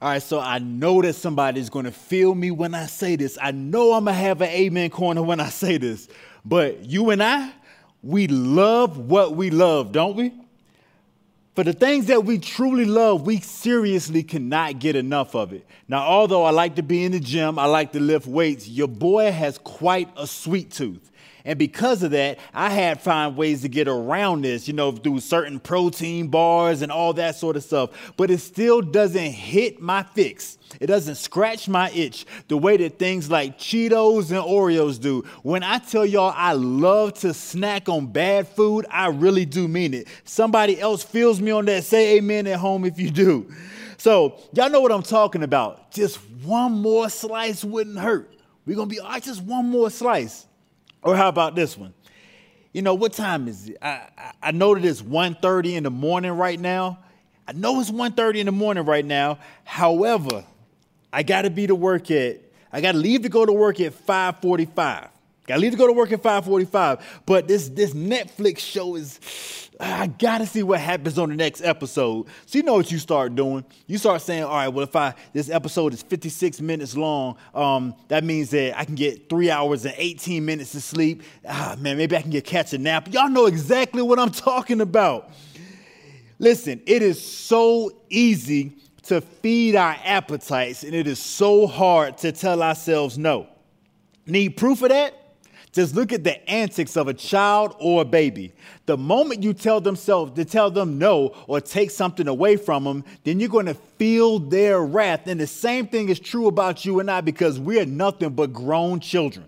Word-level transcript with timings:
All 0.00 0.10
right, 0.10 0.22
so 0.22 0.38
I 0.38 0.58
know 0.58 1.00
that 1.00 1.14
somebody's 1.14 1.70
going 1.70 1.86
to 1.86 1.90
feel 1.90 2.34
me 2.34 2.50
when 2.50 2.74
I 2.74 2.84
say 2.84 3.16
this. 3.16 3.38
I 3.40 3.52
know 3.52 3.94
I'm 3.94 4.04
going 4.04 4.14
to 4.14 4.20
have 4.20 4.42
an 4.42 4.50
amen 4.50 4.90
corner 4.90 5.22
when 5.22 5.40
I 5.40 5.48
say 5.48 5.78
this. 5.78 6.08
But 6.44 6.84
you 6.84 7.10
and 7.10 7.22
I, 7.22 7.50
we 8.02 8.26
love 8.28 8.98
what 8.98 9.34
we 9.34 9.48
love, 9.48 9.92
don't 9.92 10.14
we? 10.14 10.32
For 11.54 11.64
the 11.64 11.72
things 11.72 12.06
that 12.06 12.26
we 12.26 12.38
truly 12.38 12.84
love, 12.84 13.22
we 13.26 13.40
seriously 13.40 14.22
cannot 14.22 14.78
get 14.78 14.94
enough 14.94 15.34
of 15.34 15.54
it. 15.54 15.66
Now, 15.88 16.02
although 16.02 16.44
I 16.44 16.50
like 16.50 16.76
to 16.76 16.82
be 16.82 17.02
in 17.02 17.12
the 17.12 17.20
gym, 17.20 17.58
I 17.58 17.64
like 17.64 17.92
to 17.92 18.00
lift 18.00 18.26
weights, 18.26 18.68
your 18.68 18.88
boy 18.88 19.32
has 19.32 19.56
quite 19.56 20.10
a 20.18 20.26
sweet 20.26 20.70
tooth. 20.70 21.10
And 21.46 21.58
because 21.60 22.02
of 22.02 22.10
that, 22.10 22.40
I 22.52 22.70
had 22.70 22.98
to 22.98 23.04
find 23.04 23.36
ways 23.36 23.62
to 23.62 23.68
get 23.68 23.86
around 23.86 24.42
this, 24.42 24.66
you 24.66 24.74
know, 24.74 24.90
through 24.90 25.20
certain 25.20 25.60
protein 25.60 26.26
bars 26.26 26.82
and 26.82 26.90
all 26.90 27.12
that 27.14 27.36
sort 27.36 27.56
of 27.56 27.62
stuff. 27.62 27.90
But 28.16 28.32
it 28.32 28.38
still 28.38 28.82
doesn't 28.82 29.30
hit 29.30 29.80
my 29.80 30.02
fix. 30.02 30.58
It 30.80 30.88
doesn't 30.88 31.14
scratch 31.14 31.68
my 31.68 31.88
itch 31.92 32.26
the 32.48 32.58
way 32.58 32.76
that 32.78 32.98
things 32.98 33.30
like 33.30 33.58
Cheetos 33.58 34.30
and 34.30 34.40
Oreos 34.40 35.00
do. 35.00 35.22
When 35.44 35.62
I 35.62 35.78
tell 35.78 36.04
y'all 36.04 36.34
I 36.36 36.54
love 36.54 37.14
to 37.20 37.32
snack 37.32 37.88
on 37.88 38.08
bad 38.08 38.48
food, 38.48 38.84
I 38.90 39.06
really 39.06 39.44
do 39.44 39.68
mean 39.68 39.94
it. 39.94 40.08
Somebody 40.24 40.80
else 40.80 41.04
feels 41.04 41.40
me 41.40 41.52
on 41.52 41.66
that. 41.66 41.84
Say 41.84 42.16
amen 42.16 42.48
at 42.48 42.58
home 42.58 42.84
if 42.84 42.98
you 42.98 43.10
do. 43.10 43.52
So, 43.98 44.40
y'all 44.52 44.68
know 44.68 44.80
what 44.80 44.90
I'm 44.90 45.02
talking 45.02 45.44
about. 45.44 45.92
Just 45.92 46.16
one 46.42 46.72
more 46.72 47.08
slice 47.08 47.64
wouldn't 47.64 47.98
hurt. 47.98 48.32
We're 48.66 48.74
going 48.74 48.88
to 48.88 48.94
be, 48.94 49.00
all 49.00 49.08
right, 49.08 49.22
just 49.22 49.42
one 49.42 49.70
more 49.70 49.90
slice. 49.90 50.46
Or 51.02 51.16
how 51.16 51.28
about 51.28 51.54
this 51.54 51.76
one? 51.76 51.94
You 52.72 52.82
know, 52.82 52.94
what 52.94 53.14
time 53.14 53.48
is 53.48 53.70
it? 53.70 53.78
I, 53.80 54.08
I, 54.42 54.50
know 54.50 54.74
that 54.74 54.84
it's 54.84 55.00
1.30 55.00 55.76
in 55.76 55.84
the 55.84 55.90
morning 55.90 56.32
right 56.32 56.60
now. 56.60 56.98
I 57.48 57.52
know 57.52 57.80
it's 57.80 57.90
1.30 57.90 58.36
in 58.36 58.46
the 58.46 58.52
morning 58.52 58.84
right 58.84 59.04
now. 59.04 59.38
However, 59.64 60.44
I 61.12 61.22
got 61.22 61.42
to 61.42 61.50
be 61.50 61.66
to 61.68 61.74
work 61.74 62.10
at, 62.10 62.40
I 62.72 62.82
got 62.82 62.92
to 62.92 62.98
leave 62.98 63.22
to 63.22 63.30
go 63.30 63.46
to 63.46 63.52
work 63.52 63.80
at 63.80 63.94
545. 63.94 65.08
Got 65.46 65.54
to 65.54 65.60
leave 65.60 65.72
to 65.72 65.78
go 65.78 65.86
to 65.86 65.92
work 65.92 66.12
at 66.12 66.22
545. 66.22 67.22
But 67.24 67.48
this, 67.48 67.68
this 67.68 67.94
Netflix 67.94 68.58
show 68.58 68.96
is, 68.96 69.65
I 69.78 70.06
got 70.06 70.38
to 70.38 70.46
see 70.46 70.62
what 70.62 70.80
happens 70.80 71.18
on 71.18 71.28
the 71.28 71.36
next 71.36 71.60
episode. 71.60 72.26
So 72.46 72.58
you 72.58 72.62
know 72.62 72.74
what 72.74 72.90
you 72.90 72.98
start 72.98 73.34
doing. 73.34 73.64
You 73.86 73.98
start 73.98 74.22
saying, 74.22 74.44
all 74.44 74.54
right, 74.54 74.68
well, 74.68 74.84
if 74.84 74.96
I 74.96 75.14
this 75.34 75.50
episode 75.50 75.92
is 75.92 76.02
56 76.02 76.60
minutes 76.62 76.96
long, 76.96 77.36
um, 77.54 77.94
that 78.08 78.24
means 78.24 78.50
that 78.50 78.78
I 78.78 78.84
can 78.84 78.94
get 78.94 79.28
three 79.28 79.50
hours 79.50 79.84
and 79.84 79.94
18 79.98 80.44
minutes 80.44 80.74
of 80.74 80.82
sleep. 80.82 81.22
Ah, 81.46 81.76
man, 81.78 81.98
maybe 81.98 82.16
I 82.16 82.22
can 82.22 82.30
get 82.30 82.44
catch 82.44 82.72
a 82.72 82.78
nap. 82.78 83.12
Y'all 83.12 83.28
know 83.28 83.46
exactly 83.46 84.00
what 84.00 84.18
I'm 84.18 84.30
talking 84.30 84.80
about. 84.80 85.30
Listen, 86.38 86.80
it 86.86 87.02
is 87.02 87.22
so 87.22 87.90
easy 88.08 88.76
to 89.04 89.20
feed 89.20 89.76
our 89.76 89.96
appetites, 90.04 90.84
and 90.84 90.94
it 90.94 91.06
is 91.06 91.18
so 91.18 91.66
hard 91.66 92.18
to 92.18 92.32
tell 92.32 92.62
ourselves 92.62 93.18
no. 93.18 93.46
Need 94.26 94.56
proof 94.56 94.82
of 94.82 94.88
that? 94.88 95.25
Just 95.76 95.94
look 95.94 96.10
at 96.10 96.24
the 96.24 96.48
antics 96.48 96.96
of 96.96 97.06
a 97.06 97.12
child 97.12 97.76
or 97.78 98.00
a 98.00 98.04
baby. 98.06 98.50
The 98.86 98.96
moment 98.96 99.42
you 99.42 99.52
tell 99.52 99.78
themselves 99.78 100.32
to 100.36 100.44
tell 100.46 100.70
them 100.70 100.98
no 100.98 101.34
or 101.46 101.60
take 101.60 101.90
something 101.90 102.26
away 102.28 102.56
from 102.56 102.84
them, 102.84 103.04
then 103.24 103.38
you're 103.38 103.50
going 103.50 103.66
to 103.66 103.74
feel 103.98 104.38
their 104.38 104.80
wrath. 104.80 105.26
And 105.26 105.38
the 105.38 105.46
same 105.46 105.86
thing 105.86 106.08
is 106.08 106.18
true 106.18 106.46
about 106.46 106.86
you 106.86 106.98
and 106.98 107.10
I 107.10 107.20
because 107.20 107.60
we're 107.60 107.84
nothing 107.84 108.30
but 108.30 108.54
grown 108.54 109.00
children. 109.00 109.44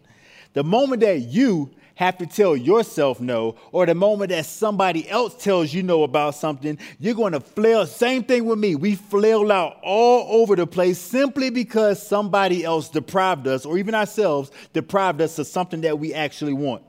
The 0.53 0.63
moment 0.63 1.01
that 1.01 1.21
you 1.21 1.71
have 1.99 2.17
to 2.17 2.27
tell 2.27 2.57
yourself 2.57 3.21
no, 3.21 3.57
or 3.73 3.85
the 3.85 3.93
moment 3.93 4.31
that 4.31 4.47
somebody 4.47 5.11
else 5.11 5.35
tells 5.35 5.75
you 5.75 5.83
no 5.83 6.05
about 6.05 6.37
something, 6.37 6.79
you're 7.01 7.13
going 7.13 7.33
to 7.33 7.41
flail. 7.41 7.85
Same 7.87 8.23
thing 8.23 8.45
with 8.45 8.61
me. 8.61 8.77
We 8.77 8.95
flail 8.95 9.51
out 9.51 9.81
all 9.83 10.41
over 10.41 10.55
the 10.55 10.65
place 10.65 10.97
simply 11.01 11.51
because 11.51 12.01
somebody 12.01 12.65
else 12.65 12.89
deprived 12.89 13.49
us, 13.49 13.67
or 13.67 13.79
even 13.79 13.97
ourselves 13.97 14.53
deprived 14.73 15.21
us 15.21 15.41
of 15.41 15.49
something 15.49 15.81
that 15.81 15.99
we 15.99 16.15
actually 16.15 16.53
want. 16.53 16.85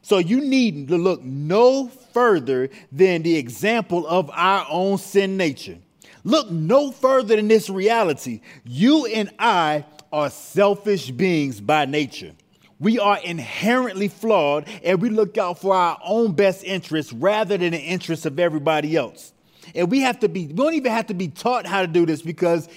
So 0.00 0.16
you 0.16 0.40
need 0.40 0.88
to 0.88 0.96
look 0.96 1.22
no 1.22 1.88
further 1.88 2.70
than 2.90 3.20
the 3.20 3.36
example 3.36 4.06
of 4.06 4.30
our 4.32 4.66
own 4.70 4.96
sin 4.96 5.36
nature. 5.36 5.76
Look 6.24 6.50
no 6.50 6.92
further 6.92 7.36
than 7.36 7.48
this 7.48 7.68
reality. 7.68 8.40
You 8.64 9.04
and 9.04 9.28
I 9.38 9.84
are 10.10 10.30
selfish 10.30 11.10
beings 11.10 11.60
by 11.60 11.84
nature. 11.84 12.32
We 12.80 12.98
are 12.98 13.18
inherently 13.18 14.08
flawed 14.08 14.66
and 14.82 15.00
we 15.00 15.10
look 15.10 15.36
out 15.36 15.60
for 15.60 15.74
our 15.74 15.98
own 16.02 16.32
best 16.32 16.64
interests 16.64 17.12
rather 17.12 17.58
than 17.58 17.72
the 17.72 17.78
interests 17.78 18.24
of 18.26 18.40
everybody 18.40 18.96
else. 18.96 19.32
And 19.74 19.90
we 19.90 20.00
have 20.00 20.18
to 20.20 20.28
be, 20.28 20.46
we 20.46 20.54
don't 20.54 20.74
even 20.74 20.90
have 20.90 21.06
to 21.08 21.14
be 21.14 21.28
taught 21.28 21.66
how 21.66 21.82
to 21.82 21.86
do 21.86 22.06
this 22.06 22.22
because 22.22 22.68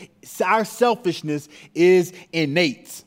our 0.44 0.66
selfishness 0.66 1.48
is 1.74 2.14
innate. 2.34 3.04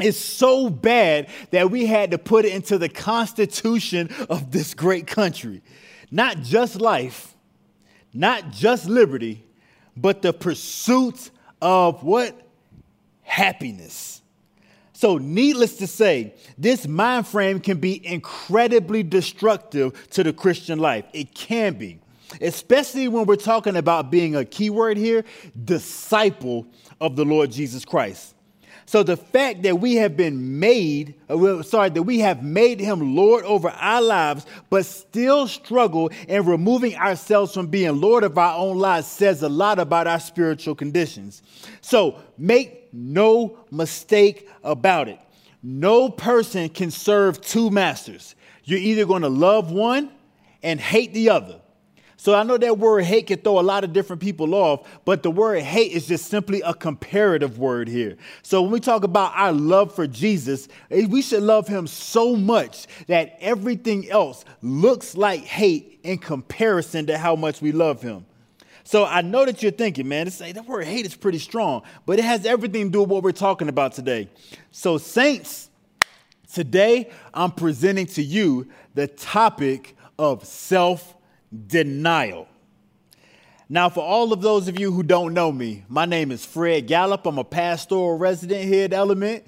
It's 0.00 0.18
so 0.18 0.70
bad 0.70 1.28
that 1.50 1.70
we 1.70 1.86
had 1.86 2.10
to 2.10 2.18
put 2.18 2.46
it 2.46 2.52
into 2.52 2.78
the 2.78 2.88
constitution 2.88 4.10
of 4.28 4.50
this 4.50 4.74
great 4.74 5.06
country. 5.06 5.62
Not 6.10 6.38
just 6.40 6.80
life, 6.80 7.36
not 8.12 8.50
just 8.50 8.86
liberty, 8.86 9.44
but 9.96 10.22
the 10.22 10.32
pursuit 10.32 11.30
of 11.60 12.02
what? 12.02 12.40
Happiness. 13.22 14.22
So, 14.96 15.18
needless 15.18 15.76
to 15.78 15.88
say, 15.88 16.34
this 16.56 16.86
mind 16.86 17.26
frame 17.26 17.58
can 17.58 17.78
be 17.78 18.04
incredibly 18.06 19.02
destructive 19.02 20.08
to 20.10 20.22
the 20.22 20.32
Christian 20.32 20.78
life. 20.78 21.04
It 21.12 21.34
can 21.34 21.74
be, 21.74 21.98
especially 22.40 23.08
when 23.08 23.26
we're 23.26 23.34
talking 23.34 23.76
about 23.76 24.12
being 24.12 24.36
a 24.36 24.44
keyword 24.44 24.96
here 24.96 25.24
disciple 25.64 26.66
of 27.00 27.16
the 27.16 27.24
Lord 27.24 27.50
Jesus 27.50 27.84
Christ. 27.84 28.34
So 28.86 29.02
the 29.02 29.16
fact 29.16 29.62
that 29.62 29.80
we 29.80 29.96
have 29.96 30.16
been 30.16 30.60
made, 30.60 31.14
uh, 31.28 31.62
sorry, 31.62 31.88
that 31.90 32.02
we 32.02 32.20
have 32.20 32.42
made 32.44 32.80
him 32.80 33.16
Lord 33.16 33.44
over 33.44 33.70
our 33.70 34.02
lives, 34.02 34.46
but 34.68 34.84
still 34.86 35.48
struggle 35.48 36.10
in 36.28 36.44
removing 36.44 36.94
ourselves 36.94 37.54
from 37.54 37.68
being 37.68 38.00
Lord 38.00 38.24
of 38.24 38.36
our 38.36 38.56
own 38.56 38.78
lives 38.78 39.06
says 39.06 39.42
a 39.42 39.48
lot 39.48 39.78
about 39.78 40.06
our 40.06 40.20
spiritual 40.20 40.74
conditions. 40.74 41.42
So 41.80 42.20
make 42.36 42.83
no 42.94 43.58
mistake 43.70 44.48
about 44.62 45.08
it. 45.08 45.18
No 45.62 46.08
person 46.08 46.68
can 46.68 46.90
serve 46.90 47.40
two 47.40 47.70
masters. 47.70 48.34
You're 48.64 48.78
either 48.78 49.04
going 49.04 49.22
to 49.22 49.28
love 49.28 49.70
one 49.70 50.10
and 50.62 50.80
hate 50.80 51.12
the 51.12 51.30
other. 51.30 51.60
So 52.16 52.34
I 52.34 52.42
know 52.42 52.56
that 52.56 52.78
word 52.78 53.04
hate 53.04 53.26
can 53.26 53.40
throw 53.40 53.58
a 53.58 53.60
lot 53.60 53.84
of 53.84 53.92
different 53.92 54.22
people 54.22 54.54
off, 54.54 54.88
but 55.04 55.22
the 55.22 55.30
word 55.30 55.62
hate 55.62 55.92
is 55.92 56.06
just 56.06 56.26
simply 56.26 56.62
a 56.62 56.72
comparative 56.72 57.58
word 57.58 57.86
here. 57.86 58.16
So 58.42 58.62
when 58.62 58.70
we 58.70 58.80
talk 58.80 59.04
about 59.04 59.32
our 59.34 59.52
love 59.52 59.94
for 59.94 60.06
Jesus, 60.06 60.68
eh, 60.90 61.06
we 61.06 61.20
should 61.20 61.42
love 61.42 61.68
him 61.68 61.86
so 61.86 62.34
much 62.34 62.86
that 63.08 63.36
everything 63.40 64.08
else 64.08 64.46
looks 64.62 65.18
like 65.18 65.40
hate 65.40 66.00
in 66.02 66.16
comparison 66.16 67.04
to 67.08 67.18
how 67.18 67.36
much 67.36 67.60
we 67.60 67.72
love 67.72 68.00
him. 68.00 68.24
So 68.84 69.06
I 69.06 69.22
know 69.22 69.46
that 69.46 69.62
you're 69.62 69.72
thinking, 69.72 70.06
man, 70.06 70.30
say 70.30 70.52
that 70.52 70.66
word 70.66 70.84
hate 70.84 71.06
is 71.06 71.16
pretty 71.16 71.38
strong, 71.38 71.82
but 72.04 72.18
it 72.18 72.24
has 72.24 72.44
everything 72.44 72.84
to 72.84 72.90
do 72.90 73.00
with 73.00 73.08
what 73.08 73.22
we're 73.22 73.32
talking 73.32 73.68
about 73.70 73.92
today. 73.92 74.28
So, 74.70 74.98
saints, 74.98 75.70
today 76.52 77.10
I'm 77.32 77.50
presenting 77.50 78.06
to 78.08 78.22
you 78.22 78.68
the 78.94 79.06
topic 79.06 79.96
of 80.18 80.44
self 80.44 81.16
denial. 81.66 82.46
Now, 83.70 83.88
for 83.88 84.04
all 84.04 84.34
of 84.34 84.42
those 84.42 84.68
of 84.68 84.78
you 84.78 84.92
who 84.92 85.02
don't 85.02 85.32
know 85.32 85.50
me, 85.50 85.84
my 85.88 86.04
name 86.04 86.30
is 86.30 86.44
Fred 86.44 86.86
Gallup. 86.86 87.24
I'm 87.26 87.38
a 87.38 87.44
pastoral 87.44 88.18
resident 88.18 88.64
here 88.64 88.84
at 88.84 88.92
Element 88.92 89.44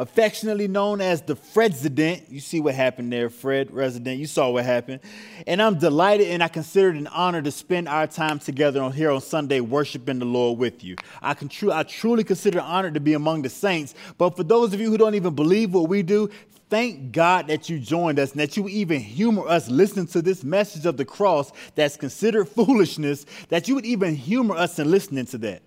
affectionately 0.00 0.66
known 0.66 1.02
as 1.02 1.20
the 1.20 1.36
Fredsident. 1.36 2.22
You 2.30 2.40
see 2.40 2.58
what 2.58 2.74
happened 2.74 3.12
there, 3.12 3.28
Fred 3.28 3.70
Resident. 3.70 4.18
You 4.18 4.26
saw 4.26 4.48
what 4.48 4.64
happened. 4.64 5.00
And 5.46 5.60
I'm 5.60 5.78
delighted 5.78 6.28
and 6.28 6.42
I 6.42 6.48
consider 6.48 6.88
it 6.88 6.96
an 6.96 7.06
honor 7.08 7.42
to 7.42 7.50
spend 7.50 7.86
our 7.86 8.06
time 8.06 8.38
together 8.38 8.80
on 8.82 8.92
here 8.92 9.10
on 9.10 9.20
Sunday 9.20 9.60
worshiping 9.60 10.18
the 10.18 10.24
Lord 10.24 10.58
with 10.58 10.82
you. 10.82 10.96
I, 11.20 11.34
can 11.34 11.48
tr- 11.48 11.72
I 11.72 11.82
truly 11.82 12.24
consider 12.24 12.60
it 12.60 12.64
honored 12.64 12.94
to 12.94 13.00
be 13.00 13.12
among 13.12 13.42
the 13.42 13.50
saints. 13.50 13.94
But 14.16 14.36
for 14.36 14.42
those 14.42 14.72
of 14.72 14.80
you 14.80 14.88
who 14.88 14.96
don't 14.96 15.16
even 15.16 15.34
believe 15.34 15.74
what 15.74 15.90
we 15.90 16.02
do, 16.02 16.30
thank 16.70 17.12
God 17.12 17.48
that 17.48 17.68
you 17.68 17.78
joined 17.78 18.18
us 18.18 18.30
and 18.30 18.40
that 18.40 18.56
you 18.56 18.68
even 18.68 19.00
humor 19.00 19.46
us 19.46 19.68
listening 19.68 20.06
to 20.08 20.22
this 20.22 20.42
message 20.42 20.86
of 20.86 20.96
the 20.96 21.04
cross 21.04 21.52
that's 21.74 21.98
considered 21.98 22.48
foolishness, 22.48 23.26
that 23.50 23.68
you 23.68 23.74
would 23.74 23.84
even 23.84 24.14
humor 24.14 24.56
us 24.56 24.78
in 24.78 24.90
listening 24.90 25.26
to 25.26 25.38
that. 25.38 25.60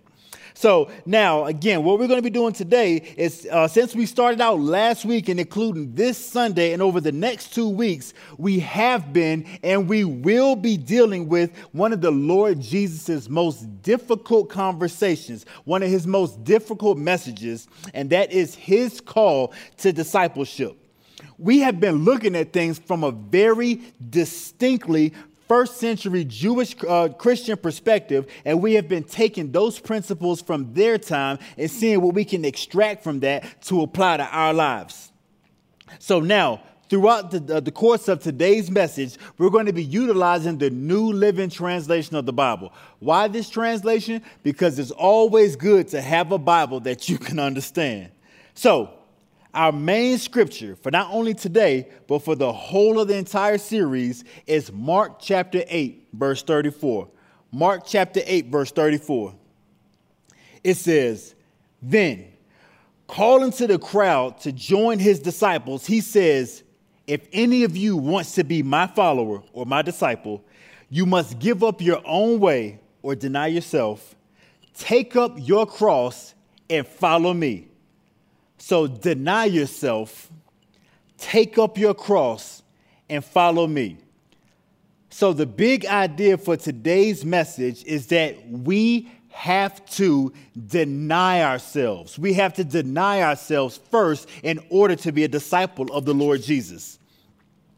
So 0.53 0.91
now, 1.05 1.45
again, 1.45 1.83
what 1.83 1.99
we're 1.99 2.07
going 2.07 2.19
to 2.19 2.23
be 2.23 2.29
doing 2.29 2.53
today 2.53 2.97
is 3.17 3.47
uh, 3.51 3.67
since 3.67 3.95
we 3.95 4.05
started 4.05 4.39
out 4.39 4.59
last 4.59 5.05
week 5.05 5.29
and 5.29 5.39
including 5.39 5.93
this 5.95 6.17
Sunday 6.17 6.73
and 6.73 6.81
over 6.81 7.01
the 7.01 7.11
next 7.11 7.53
two 7.53 7.67
weeks, 7.67 8.13
we 8.37 8.59
have 8.59 9.11
been 9.13 9.45
and 9.63 9.89
we 9.89 10.03
will 10.03 10.55
be 10.55 10.77
dealing 10.77 11.27
with 11.27 11.55
one 11.71 11.91
of 11.93 12.01
the 12.01 12.11
Lord 12.11 12.61
Jesus' 12.61 13.29
most 13.29 13.81
difficult 13.81 14.49
conversations, 14.49 15.45
one 15.65 15.83
of 15.83 15.89
his 15.89 16.05
most 16.05 16.43
difficult 16.43 16.97
messages, 16.97 17.67
and 17.93 18.09
that 18.11 18.31
is 18.31 18.55
his 18.55 19.01
call 19.01 19.53
to 19.77 19.91
discipleship. 19.91 20.77
We 21.37 21.59
have 21.59 21.79
been 21.79 22.03
looking 22.03 22.35
at 22.35 22.53
things 22.53 22.79
from 22.79 23.03
a 23.03 23.11
very 23.11 23.81
distinctly 24.09 25.13
first 25.53 25.77
century 25.77 26.25
Jewish 26.25 26.75
uh, 26.89 27.09
Christian 27.09 27.55
perspective, 27.57 28.25
and 28.43 28.59
we 28.59 28.73
have 28.73 28.87
been 28.89 29.03
taking 29.03 29.51
those 29.51 29.77
principles 29.77 30.41
from 30.41 30.73
their 30.73 30.97
time 30.97 31.37
and 31.59 31.69
seeing 31.69 32.01
what 32.01 32.15
we 32.15 32.25
can 32.25 32.43
extract 32.43 33.03
from 33.03 33.19
that 33.19 33.61
to 33.65 33.83
apply 33.83 34.17
to 34.17 34.25
our 34.25 34.51
lives. 34.51 35.11
So 35.99 36.19
now, 36.19 36.63
throughout 36.89 37.29
the, 37.29 37.57
uh, 37.57 37.59
the 37.59 37.71
course 37.71 38.07
of 38.07 38.19
today's 38.19 38.71
message, 38.71 39.15
we're 39.37 39.51
going 39.51 39.67
to 39.67 39.73
be 39.73 39.83
utilizing 39.83 40.57
the 40.57 40.71
New 40.71 41.13
Living 41.13 41.51
Translation 41.51 42.15
of 42.15 42.25
the 42.25 42.33
Bible. 42.33 42.73
Why 42.97 43.27
this 43.27 43.47
translation? 43.47 44.23
Because 44.41 44.79
it's 44.79 44.89
always 44.89 45.55
good 45.55 45.87
to 45.89 46.01
have 46.01 46.31
a 46.31 46.39
Bible 46.39 46.79
that 46.79 47.09
you 47.09 47.19
can 47.19 47.37
understand. 47.37 48.09
So, 48.55 48.89
our 49.53 49.71
main 49.71 50.17
scripture 50.17 50.75
for 50.75 50.91
not 50.91 51.11
only 51.11 51.33
today, 51.33 51.87
but 52.07 52.19
for 52.19 52.35
the 52.35 52.51
whole 52.51 52.99
of 52.99 53.07
the 53.07 53.15
entire 53.15 53.57
series 53.57 54.23
is 54.47 54.71
Mark 54.71 55.19
chapter 55.19 55.63
8, 55.67 56.07
verse 56.13 56.41
34. 56.43 57.07
Mark 57.51 57.83
chapter 57.85 58.21
8, 58.25 58.47
verse 58.47 58.71
34. 58.71 59.35
It 60.63 60.75
says, 60.75 61.35
Then, 61.81 62.27
calling 63.07 63.51
to 63.51 63.67
the 63.67 63.77
crowd 63.77 64.39
to 64.41 64.51
join 64.51 64.97
his 64.97 65.19
disciples, 65.19 65.85
he 65.85 66.01
says, 66.01 66.63
If 67.05 67.27
any 67.31 67.63
of 67.63 67.77
you 67.77 67.95
wants 67.95 68.33
to 68.35 68.43
be 68.43 68.63
my 68.63 68.87
follower 68.87 69.43
or 69.53 69.67
my 69.67 69.83
disciple, 69.83 70.43
you 70.89 71.05
must 71.05 71.37
give 71.37 71.63
up 71.63 71.81
your 71.81 72.01
own 72.05 72.39
way 72.39 72.79
or 73.03 73.13
deny 73.13 73.47
yourself, 73.47 74.15
take 74.73 75.15
up 75.15 75.33
your 75.37 75.67
cross, 75.67 76.33
and 76.69 76.87
follow 76.87 77.33
me. 77.33 77.67
So 78.65 78.87
deny 78.87 79.43
yourself, 79.43 80.31
take 81.17 81.57
up 81.57 81.77
your 81.77 81.93
cross, 81.93 82.63
and 83.09 83.23
follow 83.23 83.67
me. 83.67 83.97
So, 85.09 85.33
the 85.33 85.45
big 85.45 85.85
idea 85.85 86.37
for 86.37 86.55
today's 86.55 87.25
message 87.25 87.83
is 87.83 88.07
that 88.07 88.37
we 88.49 89.11
have 89.31 89.85
to 89.97 90.31
deny 90.65 91.43
ourselves. 91.43 92.17
We 92.17 92.35
have 92.35 92.53
to 92.53 92.63
deny 92.63 93.21
ourselves 93.21 93.81
first 93.91 94.29
in 94.43 94.61
order 94.69 94.95
to 94.95 95.11
be 95.11 95.25
a 95.25 95.27
disciple 95.27 95.91
of 95.91 96.05
the 96.05 96.13
Lord 96.13 96.41
Jesus. 96.41 96.99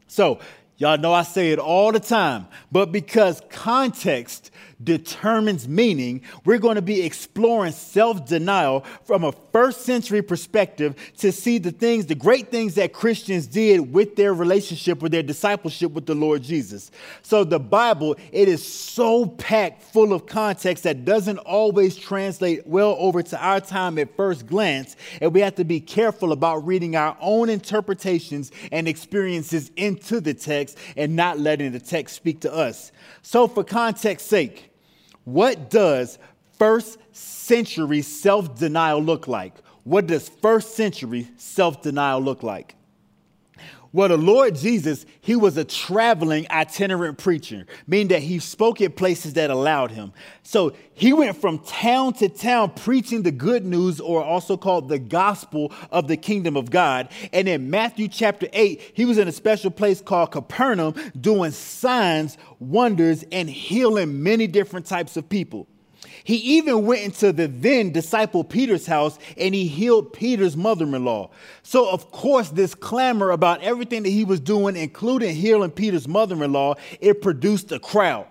So, 0.06 0.38
y'all 0.76 0.98
know 0.98 1.12
I 1.12 1.22
say 1.22 1.52
it 1.52 1.58
all 1.58 1.92
the 1.92 2.00
time, 2.00 2.46
but 2.70 2.92
because 2.92 3.42
context 3.50 4.50
determines 4.82 5.66
meaning, 5.66 6.22
we're 6.44 6.58
going 6.58 6.74
to 6.74 6.82
be 6.82 7.02
exploring 7.02 7.72
self 7.72 8.26
denial 8.26 8.84
from 9.04 9.24
a 9.24 9.32
first 9.52 9.82
century 9.82 10.22
perspective 10.22 10.94
to 11.18 11.32
see 11.32 11.58
the 11.58 11.70
things, 11.70 12.06
the 12.06 12.14
great 12.14 12.50
things 12.50 12.74
that 12.74 12.92
Christians 12.92 13.46
did 13.46 13.92
with 13.92 14.16
their 14.16 14.34
relationship, 14.34 15.00
with 15.00 15.12
their 15.12 15.22
discipleship 15.22 15.92
with 15.92 16.06
the 16.06 16.14
Lord 16.14 16.42
Jesus. 16.42 16.90
So, 17.22 17.44
the 17.44 17.58
Bible, 17.58 18.16
it 18.32 18.48
is 18.48 18.66
so 18.66 19.26
packed 19.26 19.82
full 19.82 20.12
of 20.12 20.26
context 20.26 20.84
that 20.84 21.04
doesn't 21.04 21.38
always 21.38 21.96
translate 21.96 22.66
well 22.66 22.96
over 22.98 23.22
to 23.22 23.42
our 23.42 23.60
time 23.60 23.98
at 23.98 24.14
first 24.16 24.46
glance. 24.46 24.96
And 25.20 25.32
we 25.32 25.40
have 25.40 25.54
to 25.56 25.64
be 25.64 25.80
careful 25.80 26.32
about 26.32 26.66
reading 26.66 26.96
our 26.96 27.16
own 27.20 27.48
interpretations 27.48 28.52
and 28.72 28.86
experiences 28.86 29.70
into 29.76 30.20
the 30.20 30.34
text 30.34 30.65
and 30.96 31.14
not 31.14 31.38
letting 31.38 31.72
the 31.72 31.78
text 31.78 32.16
speak 32.16 32.40
to 32.40 32.52
us. 32.52 32.90
So, 33.22 33.46
for 33.46 33.62
context 33.62 34.26
sake, 34.26 34.72
what 35.24 35.70
does 35.70 36.18
first 36.58 36.98
century 37.12 38.02
self 38.02 38.58
denial 38.58 39.00
look 39.00 39.28
like? 39.28 39.54
What 39.84 40.06
does 40.06 40.28
first 40.28 40.74
century 40.74 41.28
self 41.36 41.82
denial 41.82 42.20
look 42.20 42.42
like? 42.42 42.74
Well, 43.92 44.08
the 44.08 44.16
Lord 44.16 44.54
Jesus, 44.54 45.06
he 45.20 45.36
was 45.36 45.56
a 45.56 45.64
traveling 45.64 46.46
itinerant 46.50 47.18
preacher, 47.18 47.66
meaning 47.86 48.08
that 48.08 48.22
he 48.22 48.38
spoke 48.38 48.80
at 48.80 48.96
places 48.96 49.34
that 49.34 49.50
allowed 49.50 49.90
him. 49.90 50.12
So 50.42 50.74
he 50.94 51.12
went 51.12 51.36
from 51.36 51.60
town 51.60 52.14
to 52.14 52.28
town 52.28 52.70
preaching 52.70 53.22
the 53.22 53.30
good 53.30 53.64
news, 53.64 54.00
or 54.00 54.22
also 54.22 54.56
called 54.56 54.88
the 54.88 54.98
gospel 54.98 55.72
of 55.90 56.08
the 56.08 56.16
kingdom 56.16 56.56
of 56.56 56.70
God. 56.70 57.08
And 57.32 57.48
in 57.48 57.70
Matthew 57.70 58.08
chapter 58.08 58.48
8, 58.52 58.92
he 58.94 59.04
was 59.04 59.18
in 59.18 59.28
a 59.28 59.32
special 59.32 59.70
place 59.70 60.00
called 60.00 60.32
Capernaum 60.32 60.94
doing 61.18 61.52
signs, 61.52 62.36
wonders, 62.58 63.24
and 63.32 63.48
healing 63.48 64.22
many 64.22 64.46
different 64.46 64.86
types 64.86 65.16
of 65.16 65.28
people. 65.28 65.68
He 66.26 66.56
even 66.56 66.86
went 66.86 67.02
into 67.02 67.32
the 67.32 67.46
then 67.46 67.92
disciple 67.92 68.42
Peter's 68.42 68.84
house 68.84 69.16
and 69.38 69.54
he 69.54 69.68
healed 69.68 70.12
Peter's 70.12 70.56
mother 70.56 70.84
in 70.84 71.04
law. 71.04 71.30
So, 71.62 71.88
of 71.88 72.10
course, 72.10 72.48
this 72.48 72.74
clamor 72.74 73.30
about 73.30 73.62
everything 73.62 74.02
that 74.02 74.08
he 74.08 74.24
was 74.24 74.40
doing, 74.40 74.74
including 74.74 75.36
healing 75.36 75.70
Peter's 75.70 76.08
mother 76.08 76.42
in 76.42 76.52
law, 76.52 76.74
it 77.00 77.22
produced 77.22 77.70
a 77.70 77.78
crowd. 77.78 78.26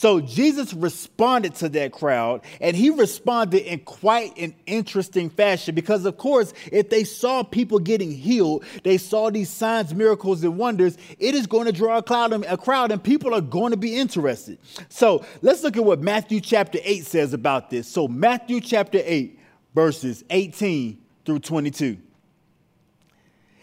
So 0.00 0.18
Jesus 0.18 0.72
responded 0.72 1.56
to 1.56 1.68
that 1.68 1.92
crowd, 1.92 2.40
and 2.58 2.74
he 2.74 2.88
responded 2.88 3.70
in 3.70 3.80
quite 3.80 4.34
an 4.38 4.54
interesting 4.64 5.28
fashion 5.28 5.74
because, 5.74 6.06
of 6.06 6.16
course, 6.16 6.54
if 6.72 6.88
they 6.88 7.04
saw 7.04 7.42
people 7.42 7.78
getting 7.78 8.10
healed, 8.10 8.64
they 8.82 8.96
saw 8.96 9.28
these 9.28 9.50
signs, 9.50 9.94
miracles, 9.94 10.42
and 10.42 10.56
wonders, 10.56 10.96
it 11.18 11.34
is 11.34 11.46
going 11.46 11.66
to 11.66 11.72
draw 11.72 11.98
a 11.98 12.02
crowd, 12.02 12.32
a 12.32 12.56
crowd 12.56 12.92
and 12.92 13.04
people 13.04 13.34
are 13.34 13.42
going 13.42 13.72
to 13.72 13.76
be 13.76 13.94
interested. 13.94 14.56
So 14.88 15.22
let's 15.42 15.62
look 15.62 15.76
at 15.76 15.84
what 15.84 16.00
Matthew 16.00 16.40
chapter 16.40 16.78
8 16.82 17.04
says 17.04 17.34
about 17.34 17.68
this. 17.68 17.86
So, 17.86 18.08
Matthew 18.08 18.62
chapter 18.62 19.02
8, 19.04 19.38
verses 19.74 20.24
18 20.30 20.98
through 21.26 21.40
22. 21.40 21.98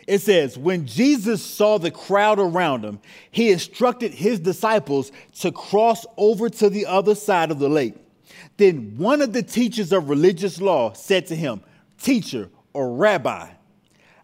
It 0.08 0.20
says, 0.20 0.58
When 0.58 0.88
Jesus 0.88 1.46
saw 1.46 1.78
the 1.78 1.92
crowd 1.92 2.40
around 2.40 2.86
him, 2.86 3.00
he 3.30 3.52
instructed 3.52 4.14
his 4.14 4.40
disciples 4.40 5.12
to 5.42 5.52
cross 5.52 6.06
over 6.16 6.50
to 6.50 6.70
the 6.70 6.86
other 6.86 7.14
side 7.14 7.52
of 7.52 7.60
the 7.60 7.70
lake. 7.70 7.96
Then 8.56 8.98
one 8.98 9.22
of 9.22 9.34
the 9.34 9.44
teachers 9.44 9.92
of 9.92 10.10
religious 10.10 10.62
law 10.62 10.94
said 10.94 11.28
to 11.28 11.36
him, 11.36 11.62
Teacher 12.02 12.50
or 12.74 12.94
rabbi, 12.94 13.50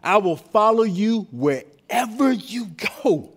I 0.02 0.16
will 0.16 0.36
follow 0.36 0.84
you 0.84 1.28
wherever 1.30 2.32
you 2.32 2.70
go. 3.02 3.32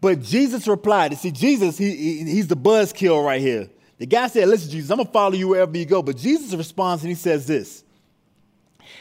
But 0.00 0.22
Jesus 0.22 0.66
replied, 0.66 1.16
see, 1.18 1.30
Jesus, 1.30 1.76
he, 1.76 1.94
he, 1.94 2.24
he's 2.24 2.46
the 2.46 2.56
buzzkill 2.56 3.24
right 3.24 3.40
here. 3.40 3.68
The 3.98 4.06
guy 4.06 4.28
said, 4.28 4.48
Listen, 4.48 4.70
Jesus, 4.70 4.90
I'm 4.90 4.96
going 4.96 5.06
to 5.06 5.12
follow 5.12 5.34
you 5.34 5.48
wherever 5.48 5.76
you 5.76 5.84
go. 5.84 6.02
But 6.02 6.16
Jesus 6.16 6.54
responds 6.54 7.02
and 7.02 7.10
he 7.10 7.14
says 7.14 7.46
this 7.46 7.84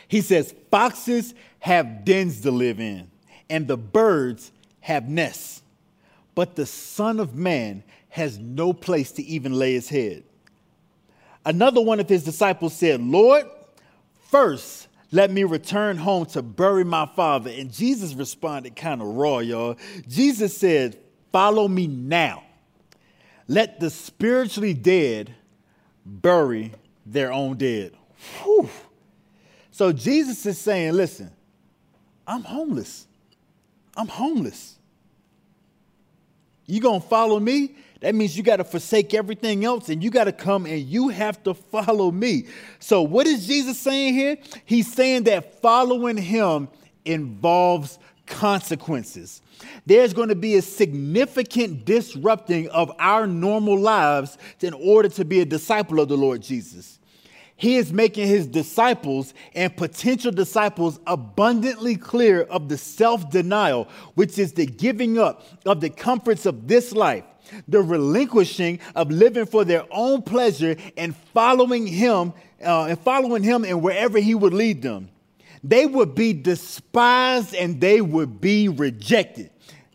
He 0.09 0.19
says, 0.19 0.53
Foxes 0.69 1.33
have 1.59 2.05
dens 2.05 2.41
to 2.41 2.51
live 2.51 2.79
in, 2.79 3.09
and 3.49 3.67
the 3.67 3.77
birds 3.77 4.51
have 4.81 5.07
nests. 5.09 5.61
But 6.35 6.55
the 6.55 6.65
Son 6.65 7.19
of 7.19 7.35
Man 7.35 7.83
has 8.09 8.37
no 8.37 8.73
place 8.73 9.11
to 9.13 9.23
even 9.23 9.53
lay 9.53 9.73
his 9.73 9.89
head. 9.89 10.23
Another 11.45 11.81
one 11.81 11.99
of 11.99 12.09
his 12.09 12.23
disciples 12.23 12.73
said, 12.73 13.01
Lord, 13.01 13.45
first 14.29 14.87
let 15.11 15.31
me 15.31 15.43
return 15.43 15.97
home 15.97 16.25
to 16.27 16.41
bury 16.41 16.83
my 16.83 17.05
father. 17.07 17.49
And 17.49 17.71
Jesus 17.71 18.13
responded 18.13 18.75
kind 18.75 19.01
of 19.01 19.07
raw, 19.07 19.39
y'all. 19.39 19.75
Jesus 20.07 20.55
said, 20.55 20.97
Follow 21.31 21.67
me 21.67 21.87
now. 21.87 22.43
Let 23.47 23.79
the 23.79 23.89
spiritually 23.89 24.73
dead 24.73 25.33
bury 26.05 26.73
their 27.05 27.31
own 27.31 27.57
dead. 27.57 27.93
Whew. 28.43 28.69
So 29.71 29.91
Jesus 29.91 30.45
is 30.45 30.59
saying, 30.59 30.93
Listen, 30.93 31.31
I'm 32.29 32.43
homeless. 32.43 33.07
I'm 33.97 34.07
homeless. 34.07 34.75
You 36.67 36.79
gonna 36.79 36.99
follow 36.99 37.39
me? 37.39 37.75
That 38.01 38.13
means 38.13 38.37
you 38.37 38.43
got 38.43 38.57
to 38.57 38.63
forsake 38.63 39.13
everything 39.13 39.65
else 39.65 39.89
and 39.89 40.01
you 40.01 40.09
got 40.09 40.25
to 40.25 40.31
come 40.31 40.65
and 40.65 40.79
you 40.79 41.09
have 41.09 41.43
to 41.43 41.53
follow 41.53 42.11
me. 42.11 42.45
So, 42.79 43.01
what 43.01 43.27
is 43.27 43.45
Jesus 43.45 43.77
saying 43.77 44.13
here? 44.13 44.37
He's 44.63 44.93
saying 44.93 45.23
that 45.23 45.59
following 45.61 46.15
him 46.15 46.69
involves 47.03 47.99
consequences. 48.25 49.41
There's 49.85 50.13
going 50.13 50.29
to 50.29 50.35
be 50.35 50.55
a 50.55 50.61
significant 50.61 51.83
disrupting 51.83 52.69
of 52.69 52.91
our 52.99 53.27
normal 53.27 53.77
lives 53.77 54.37
in 54.61 54.73
order 54.73 55.09
to 55.09 55.25
be 55.25 55.41
a 55.41 55.45
disciple 55.45 55.99
of 55.99 56.07
the 56.07 56.15
Lord 56.15 56.41
Jesus 56.41 56.98
he 57.59 57.75
is 57.75 57.91
making 57.91 58.25
his 58.25 58.47
disciples 58.47 59.33
and 59.53 59.75
potential 59.75 60.31
disciples 60.31 60.97
abundantly 61.05 61.97
clear 61.97 62.43
of 62.43 62.69
the 62.69 62.77
self 62.77 63.29
denial, 63.29 63.89
which 64.15 64.39
is 64.39 64.53
the 64.53 64.65
giving 64.65 65.19
up 65.19 65.45
of 65.65 65.81
the 65.81 65.89
comforts 65.89 66.45
of 66.45 66.69
this 66.69 66.93
life, 66.93 67.25
the 67.67 67.81
relinquishing 67.81 68.79
of 68.95 69.11
living 69.11 69.45
for 69.45 69.65
their 69.65 69.83
own 69.91 70.21
pleasure 70.21 70.77
and 70.95 71.13
following 71.33 71.85
him 71.85 72.31
uh, 72.65 72.85
and 72.85 72.99
following 73.01 73.43
him 73.43 73.65
and 73.65 73.81
wherever 73.83 74.19
he 74.19 74.33
would 74.33 74.53
lead 74.53 74.81
them. 74.81 75.09
They 75.61 75.85
would 75.85 76.15
be 76.15 76.31
despised 76.31 77.53
and 77.53 77.81
they 77.81 77.99
would 77.99 78.39
be 78.39 78.69
rejected 78.69 79.51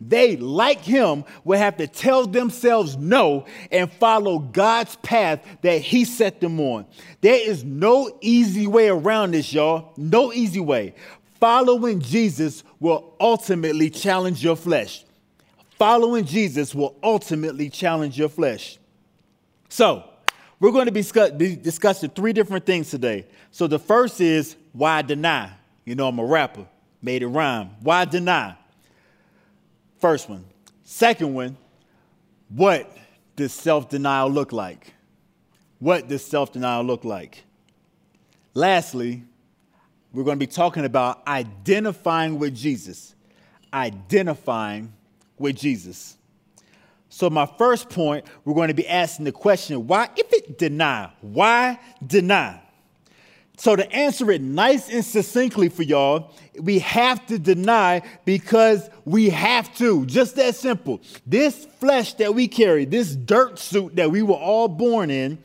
they, 0.07 0.37
like 0.37 0.81
him, 0.81 1.25
will 1.45 1.59
have 1.59 1.77
to 1.79 1.87
tell 1.87 2.27
themselves 2.27 2.97
no 2.97 3.47
and 3.71 3.91
follow 3.93 4.39
God's 4.39 4.97
path 4.97 5.45
that 5.63 5.81
he 5.81 6.05
set 6.05 6.41
them 6.41 6.61
on. 6.61 6.87
There 7.21 7.49
is 7.49 7.65
no 7.65 8.19
easy 8.21 8.67
way 8.67 8.89
around 8.89 9.33
this, 9.33 9.53
y'all. 9.53 9.93
No 9.97 10.33
easy 10.33 10.61
way. 10.61 10.95
Following 11.41 12.01
Jesus 12.01 12.65
will 12.81 13.15
ultimately 13.19 13.91
challenge 13.91 14.43
your 14.43 14.57
flesh. 14.57 15.05
Following 15.79 16.25
Jesus 16.25 16.75
will 16.75 16.97
ultimately 17.03 17.71
challenge 17.71 18.19
your 18.19 18.29
flesh. 18.29 18.79
So, 19.69 20.05
we're 20.61 20.71
going 20.71 20.87
to 20.87 20.93
be 20.93 21.57
discussing 21.57 22.11
three 22.11 22.33
different 22.33 22.65
things 22.65 22.91
today. 22.91 23.27
So, 23.51 23.67
the 23.67 23.79
first 23.79 24.21
is 24.21 24.57
why 24.73 25.03
deny? 25.03 25.53
You 25.85 25.95
know, 25.95 26.09
I'm 26.09 26.19
a 26.19 26.25
rapper, 26.25 26.67
made 27.03 27.23
it 27.23 27.27
rhyme. 27.27 27.71
Why 27.81 28.05
deny? 28.05 28.57
First 30.01 30.29
one. 30.29 30.45
Second 30.85 31.35
one, 31.35 31.57
what 32.49 32.95
does 33.37 33.53
self 33.53 33.89
denial 33.89 34.31
look 34.31 34.53
like? 34.53 34.95
What 35.79 36.09
does 36.09 36.25
self 36.25 36.53
denial 36.53 36.85
look 36.85 37.05
like? 37.05 37.45
Lastly, 38.55 39.23
we're 40.13 40.25
going 40.25 40.39
to 40.39 40.47
be 40.47 40.51
talking 40.51 40.85
about 40.85 41.27
identifying 41.27 42.39
with 42.39 42.55
Jesus. 42.55 43.15
Identifying 43.73 44.93
with 45.39 45.57
Jesus. 45.57 46.17
So, 47.09 47.31
my 47.31 47.47
first 47.47 47.91
point, 47.91 48.27
we're 48.45 48.55
going 48.55 48.69
to 48.69 48.75
be 48.75 48.89
asking 48.89 49.25
the 49.25 49.33
question 49.33 49.87
why, 49.87 50.09
if 50.17 50.33
it 50.33 50.59
deny, 50.59 51.11
why 51.21 51.79
deny? 52.05 52.61
So, 53.57 53.77
to 53.77 53.91
answer 53.93 54.31
it 54.33 54.43
nice 54.43 54.91
and 54.91 55.05
succinctly 55.05 55.69
for 55.69 55.85
y'all, 55.85 56.33
we 56.59 56.81
have 56.81 57.25
to 57.27 57.39
deny 57.39 58.03
because 58.25 58.91
we 59.05 59.31
have 59.31 59.75
to. 59.77 60.05
Just 60.07 60.37
that 60.37 60.57
simple. 60.57 61.01
This 61.25 61.65
flesh 61.79 62.15
that 62.15 62.35
we 62.35 62.49
carry, 62.49 62.85
this 62.85 63.15
dirt 63.15 63.61
suit 63.61 63.95
that 63.97 64.11
we 64.11 64.23
were 64.23 64.35
all 64.35 64.67
born 64.67 65.09
in, 65.09 65.39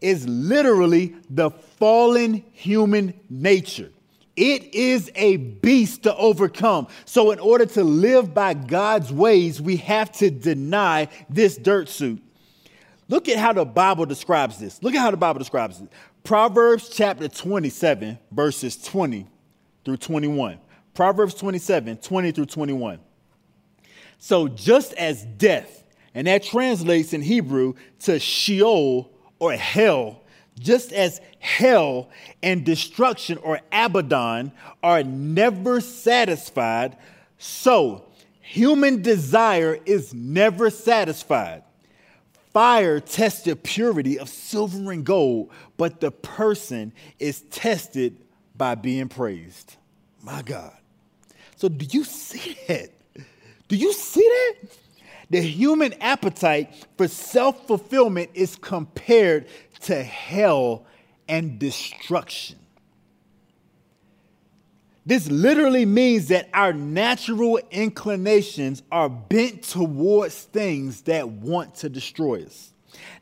is 0.00 0.26
literally 0.28 1.16
the 1.28 1.50
fallen 1.50 2.44
human 2.52 3.12
nature. 3.28 3.90
It 4.36 4.74
is 4.74 5.10
a 5.16 5.38
beast 5.38 6.04
to 6.04 6.14
overcome. 6.14 6.86
So, 7.06 7.32
in 7.32 7.40
order 7.40 7.66
to 7.66 7.82
live 7.82 8.34
by 8.34 8.54
God's 8.54 9.12
ways, 9.12 9.60
we 9.60 9.78
have 9.78 10.12
to 10.12 10.30
deny 10.30 11.08
this 11.28 11.56
dirt 11.56 11.88
suit. 11.88 12.22
Look 13.08 13.28
at 13.28 13.38
how 13.38 13.52
the 13.52 13.64
Bible 13.64 14.04
describes 14.04 14.58
this. 14.58 14.82
Look 14.82 14.94
at 14.94 15.00
how 15.00 15.10
the 15.10 15.16
Bible 15.16 15.38
describes 15.38 15.80
it. 15.80 15.88
Proverbs 16.26 16.88
chapter 16.88 17.28
27, 17.28 18.18
verses 18.32 18.76
20 18.82 19.28
through 19.84 19.96
21. 19.96 20.58
Proverbs 20.92 21.34
27, 21.34 21.98
20 21.98 22.32
through 22.32 22.46
21. 22.46 22.98
So, 24.18 24.48
just 24.48 24.92
as 24.94 25.24
death, 25.24 25.84
and 26.14 26.26
that 26.26 26.42
translates 26.42 27.12
in 27.12 27.22
Hebrew 27.22 27.74
to 28.00 28.18
Sheol 28.18 29.08
or 29.38 29.52
hell, 29.52 30.24
just 30.58 30.92
as 30.92 31.20
hell 31.38 32.10
and 32.42 32.64
destruction 32.64 33.38
or 33.38 33.60
Abaddon 33.70 34.50
are 34.82 35.04
never 35.04 35.80
satisfied, 35.80 36.96
so 37.38 38.04
human 38.40 39.00
desire 39.00 39.78
is 39.86 40.12
never 40.12 40.70
satisfied. 40.70 41.62
Fire 42.56 43.00
tests 43.00 43.42
the 43.42 43.54
purity 43.54 44.18
of 44.18 44.30
silver 44.30 44.90
and 44.90 45.04
gold, 45.04 45.50
but 45.76 46.00
the 46.00 46.10
person 46.10 46.90
is 47.18 47.42
tested 47.50 48.16
by 48.56 48.74
being 48.74 49.10
praised. 49.10 49.76
My 50.22 50.40
God. 50.40 50.72
So, 51.56 51.68
do 51.68 51.84
you 51.84 52.02
see 52.02 52.56
that? 52.66 52.88
Do 53.68 53.76
you 53.76 53.92
see 53.92 54.22
that? 54.26 54.70
The 55.28 55.42
human 55.42 55.92
appetite 56.00 56.86
for 56.96 57.08
self 57.08 57.66
fulfillment 57.66 58.30
is 58.32 58.56
compared 58.56 59.48
to 59.80 60.02
hell 60.02 60.86
and 61.28 61.58
destruction. 61.58 62.56
This 65.06 65.30
literally 65.30 65.86
means 65.86 66.26
that 66.28 66.48
our 66.52 66.72
natural 66.72 67.60
inclinations 67.70 68.82
are 68.90 69.08
bent 69.08 69.62
towards 69.62 70.42
things 70.42 71.02
that 71.02 71.28
want 71.28 71.76
to 71.76 71.88
destroy 71.88 72.42
us. 72.42 72.72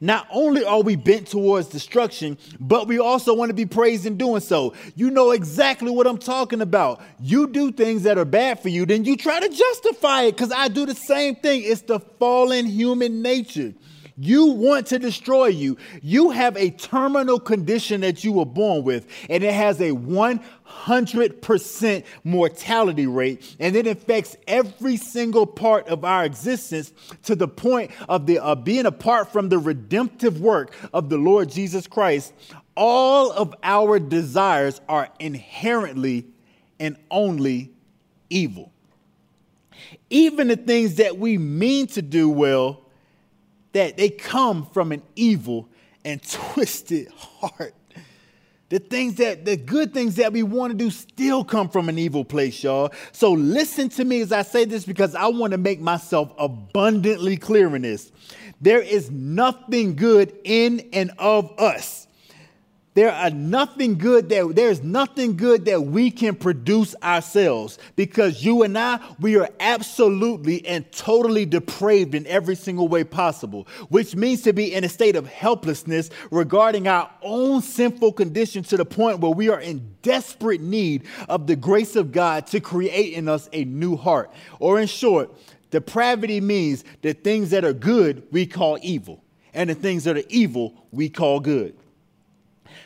Not 0.01 0.27
only 0.31 0.65
are 0.65 0.83
we 0.83 0.97
bent 0.97 1.27
towards 1.27 1.69
destruction, 1.69 2.39
but 2.59 2.89
we 2.89 2.99
also 2.99 3.35
want 3.35 3.51
to 3.51 3.55
be 3.55 3.67
praised 3.67 4.07
in 4.07 4.17
doing 4.17 4.41
so. 4.41 4.73
You 4.95 5.11
know 5.11 5.33
exactly 5.33 5.91
what 5.91 6.07
I'm 6.07 6.19
talking 6.19 6.63
about. 6.63 7.03
You 7.21 7.49
do 7.49 7.71
things 7.71 8.05
that 8.05 8.17
are 8.17 8.25
bad 8.25 8.61
for 8.61 8.71
you, 8.71 8.87
then 8.87 9.05
you 9.05 9.17
try 9.17 9.41
to 9.41 9.49
justify 9.49 10.23
it 10.23 10.33
because 10.33 10.53
I 10.53 10.69
do 10.69 10.87
the 10.87 10.95
same 10.95 11.37
thing. 11.37 11.63
It's 11.65 11.83
the 11.83 12.01
fallen 12.01 12.67
human 12.67 13.21
nature. 13.21 13.75
You 14.17 14.47
want 14.47 14.87
to 14.89 14.99
destroy 15.01 15.47
you. 15.47 15.77
You 16.01 16.31
have 16.31 16.57
a 16.57 16.71
terminal 16.71 17.41
condition 17.41 18.03
that 18.03 18.23
you 18.23 18.33
were 18.33 18.47
born 18.47 18.85
with, 18.85 19.09
and 19.29 19.43
it 19.43 19.53
has 19.53 19.81
a 19.81 19.91
100% 19.91 22.05
mortality 22.23 23.09
rate, 23.09 23.57
and 23.59 23.75
it 23.75 23.89
affects 23.89 24.37
every 24.47 24.97
single 24.97 25.47
part 25.47 25.89
of 25.89 26.05
our 26.05 26.25
existence 26.25 26.93
to 27.25 27.35
the 27.35 27.49
point 27.49 27.91
of 28.09 28.27
the, 28.27 28.39
uh, 28.39 28.55
being 28.55 28.87
apart 28.87 29.33
from 29.33 29.49
the 29.49 29.59
redemptive 29.59 30.41
work 30.41 30.73
of 30.93 31.09
the 31.09 31.19
Lord 31.19 31.51
Jesus 31.51 31.89
Christ. 31.89 32.33
All 32.77 33.33
of 33.33 33.53
our 33.65 33.99
desires 33.99 34.81
are 34.89 35.09
inherently 35.19 36.27
and 36.79 36.97
only 37.11 37.73
evil. 38.31 38.71
Even 40.09 40.47
the 40.49 40.57
things 40.57 40.97
that 40.97 41.19
we 41.19 41.37
mean 41.37 41.89
to 41.89 42.03
do 42.03 42.29
well 42.29 42.84
that 43.75 43.97
they 43.97 44.09
come 44.09 44.67
from 44.73 44.91
an 44.93 45.03
evil 45.15 45.69
and 46.05 46.23
twisted 46.31 47.09
heart. 47.11 47.75
The 48.71 48.79
things 48.79 49.17
that, 49.17 49.45
the 49.45 49.57
good 49.57 49.93
things 49.93 50.17
that 50.17 50.33
we 50.33 50.43
want 50.43 50.73
to 50.73 50.77
do 50.77 50.91
still 50.91 51.45
come 51.45 51.69
from 51.69 51.89
an 51.89 51.99
evil 51.99 52.25
place, 52.25 52.65
y'all. 52.65 52.93
So 53.13 53.33
listen 53.33 53.89
to 53.91 54.05
me 54.05 54.23
as 54.23 54.33
I 54.33 54.43
say 54.43 54.65
this 54.65 54.85
because 54.85 55.15
I 55.15 55.27
want 55.29 55.53
to 55.53 55.59
make 55.59 55.81
myself 55.81 56.33
abundantly 56.39 57.37
clear 57.37 57.77
in 57.77 57.83
this. 57.83 58.11
There 58.61 58.81
is 58.81 59.11
nothing 59.11 59.95
good 59.95 60.37
in 60.45 60.89
and 60.93 61.13
of 61.19 61.53
us 61.59 62.04
there 62.95 63.13
are 63.13 63.31
nothing 63.31 63.99
good 63.99 64.29
that 64.29 64.55
there's 64.55 64.83
nothing 64.83 65.37
good 65.37 65.65
that 65.67 65.83
we 65.83 66.11
can 66.11 66.35
produce 66.35 66.95
ourselves 67.03 67.79
because 67.97 68.45
you 68.45 68.63
and 68.63 68.79
I 68.79 69.01
we 69.21 69.37
are 69.37 69.49
absolutely 69.61 70.65
and 70.67 70.91
totally 70.93 71.45
depraved 71.45 72.15
in 72.15 72.27
every 72.27 72.55
single 72.55 72.89
way 72.89 73.05
possible 73.05 73.67
which 73.89 74.17
means 74.17 74.43
to 74.43 74.53
be 74.53 74.73
in 74.73 74.85
a 74.85 74.89
state 74.89 75.17
of 75.17 75.27
helplessness 75.27 76.11
regarding 76.31 76.89
our 76.89 77.11
own 77.23 77.61
sinful 77.63 78.13
condition 78.13 78.63
to 78.65 78.77
the 78.77 78.85
point 78.85 79.19
where 79.19 79.33
we 79.33 79.49
are 79.49 79.61
in 79.61 79.95
desperate 80.03 80.61
need 80.61 81.05
of 81.29 81.47
the 81.47 81.57
grace 81.57 81.97
of 81.97 82.13
God 82.13 82.47
to 82.49 82.61
create 82.61 83.15
in 83.15 83.29
us 83.29 83.49
a 83.53 83.65
new 83.65 83.97
heart. 83.97 84.31
Or 84.61 84.81
in 84.81 84.87
short 84.87 85.33
depravity 85.71 86.41
means 86.41 86.85
the 87.03 87.15
things 87.15 87.51
that 87.51 87.65
are 87.65 87.73
good 87.73 88.23
we 88.31 88.47
call 88.47 88.79
evil 88.83 89.25
and 89.53 89.71
the 89.71 89.75
things 89.75 90.05
that 90.05 90.17
are 90.17 90.23
evil 90.29 90.75
we 90.93 91.09
call 91.09 91.41
good 91.41 91.75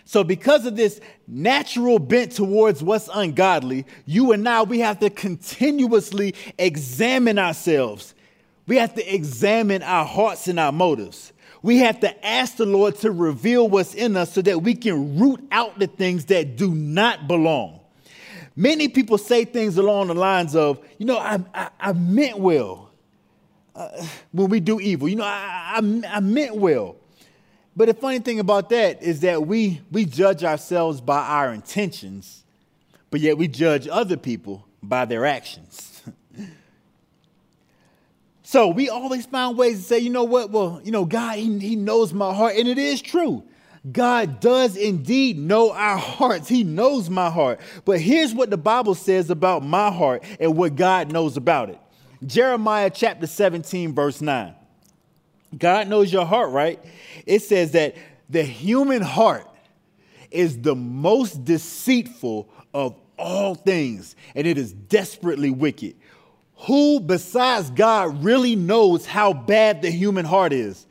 so, 0.09 0.25
because 0.25 0.65
of 0.65 0.75
this 0.75 1.03
natural 1.27 1.99
bent 1.99 2.33
towards 2.33 2.83
what's 2.83 3.11
ungodly, 3.13 3.85
you 4.07 4.33
and 4.33 4.49
I, 4.49 4.63
we 4.63 4.79
have 4.79 5.01
to 5.01 5.11
continuously 5.11 6.35
examine 6.57 7.39
ourselves. 7.39 8.15
We 8.67 8.77
have 8.77 8.95
to 8.95 9.15
examine 9.15 9.83
our 9.83 10.07
hearts 10.07 10.49
and 10.49 10.59
our 10.59 10.73
motives. 10.73 11.35
We 11.61 11.81
have 11.81 12.01
to 12.01 12.27
ask 12.27 12.57
the 12.57 12.65
Lord 12.65 12.97
to 13.01 13.11
reveal 13.11 13.69
what's 13.69 13.93
in 13.93 14.17
us 14.17 14.33
so 14.33 14.41
that 14.41 14.63
we 14.63 14.75
can 14.75 15.19
root 15.19 15.47
out 15.53 15.79
the 15.79 15.89
things 15.89 16.25
that 16.25 16.57
do 16.57 16.75
not 16.75 17.29
belong. 17.29 17.79
Many 18.57 18.89
people 18.89 19.19
say 19.19 19.45
things 19.45 19.77
along 19.77 20.07
the 20.07 20.15
lines 20.15 20.57
of, 20.57 20.83
you 20.97 21.05
know, 21.05 21.19
I, 21.19 21.39
I, 21.53 21.69
I 21.79 21.93
meant 21.93 22.39
well 22.39 22.89
uh, 23.77 23.91
when 24.33 24.49
we 24.49 24.61
do 24.61 24.81
evil. 24.81 25.07
You 25.07 25.17
know, 25.17 25.25
I, 25.25 25.83
I, 25.83 26.17
I 26.17 26.21
meant 26.21 26.57
well. 26.57 26.97
But 27.79 27.87
the 27.87 27.95
funny 27.95 28.19
thing 28.19 28.41
about 28.41 28.71
that 28.71 29.05
is 29.05 29.21
that 29.21 29.47
we, 29.47 29.81
we 29.93 30.05
judge 30.05 30.43
ourselves 30.43 31.01
by 31.01 31.21
our 31.21 31.55
intentions, 31.55 32.43
but 33.09 33.21
yet 33.21 33.39
we 33.39 33.47
judge 33.47 33.87
other 33.87 34.17
people 34.17 34.67
by 34.83 35.05
their 35.05 35.25
actions. 35.25 36.03
so 38.43 38.67
we 38.67 38.89
always 38.89 39.27
find 39.27 39.57
ways 39.57 39.77
to 39.77 39.83
say, 39.85 40.01
you 40.01 40.11
know 40.11 40.25
what? 40.25 40.51
Well, 40.51 40.81
you 40.83 40.91
know, 40.91 41.05
God, 41.05 41.39
he, 41.39 41.57
he 41.61 41.77
knows 41.77 42.13
my 42.13 42.35
heart. 42.35 42.57
And 42.57 42.67
it 42.67 42.79
is 42.79 43.01
true. 43.01 43.45
God 43.93 44.41
does 44.41 44.77
indeed 44.77 45.39
know 45.39 45.71
our 45.71 45.99
hearts. 45.99 46.49
He 46.49 46.65
knows 46.65 47.09
my 47.09 47.31
heart. 47.31 47.61
But 47.85 48.01
here's 48.01 48.35
what 48.35 48.51
the 48.51 48.59
Bible 48.59 48.97
says 48.97 49.31
about 49.31 49.63
my 49.63 49.93
heart 49.93 50.25
and 50.41 50.57
what 50.57 50.75
God 50.75 51.13
knows 51.13 51.37
about 51.37 51.71
it 51.71 51.79
Jeremiah 52.27 52.91
chapter 52.91 53.29
17, 53.29 53.95
verse 53.95 54.21
9. 54.21 54.57
God 55.57 55.89
knows 55.89 56.13
your 56.13 56.27
heart, 56.27 56.51
right? 56.51 56.81
It 57.27 57.43
says 57.43 57.73
that 57.73 57.97
the 58.29 58.43
human 58.43 59.03
heart 59.03 59.47
is 60.31 60.61
the 60.61 60.75
most 60.75 61.45
deceitful 61.45 62.49
of 62.75 62.95
all 63.19 63.55
things, 63.55 64.15
and 64.35 64.47
it 64.47 64.59
is 64.59 64.73
desperately 64.73 65.51
wicked. 65.51 65.97
Who 66.67 67.01
besides 67.01 67.71
God 67.71 68.23
really 68.25 68.57
knows 68.57 69.07
how 69.07 69.33
bad 69.33 69.83
the 69.83 69.91
human 69.91 70.25
heart 70.25 70.53
is? 70.53 70.87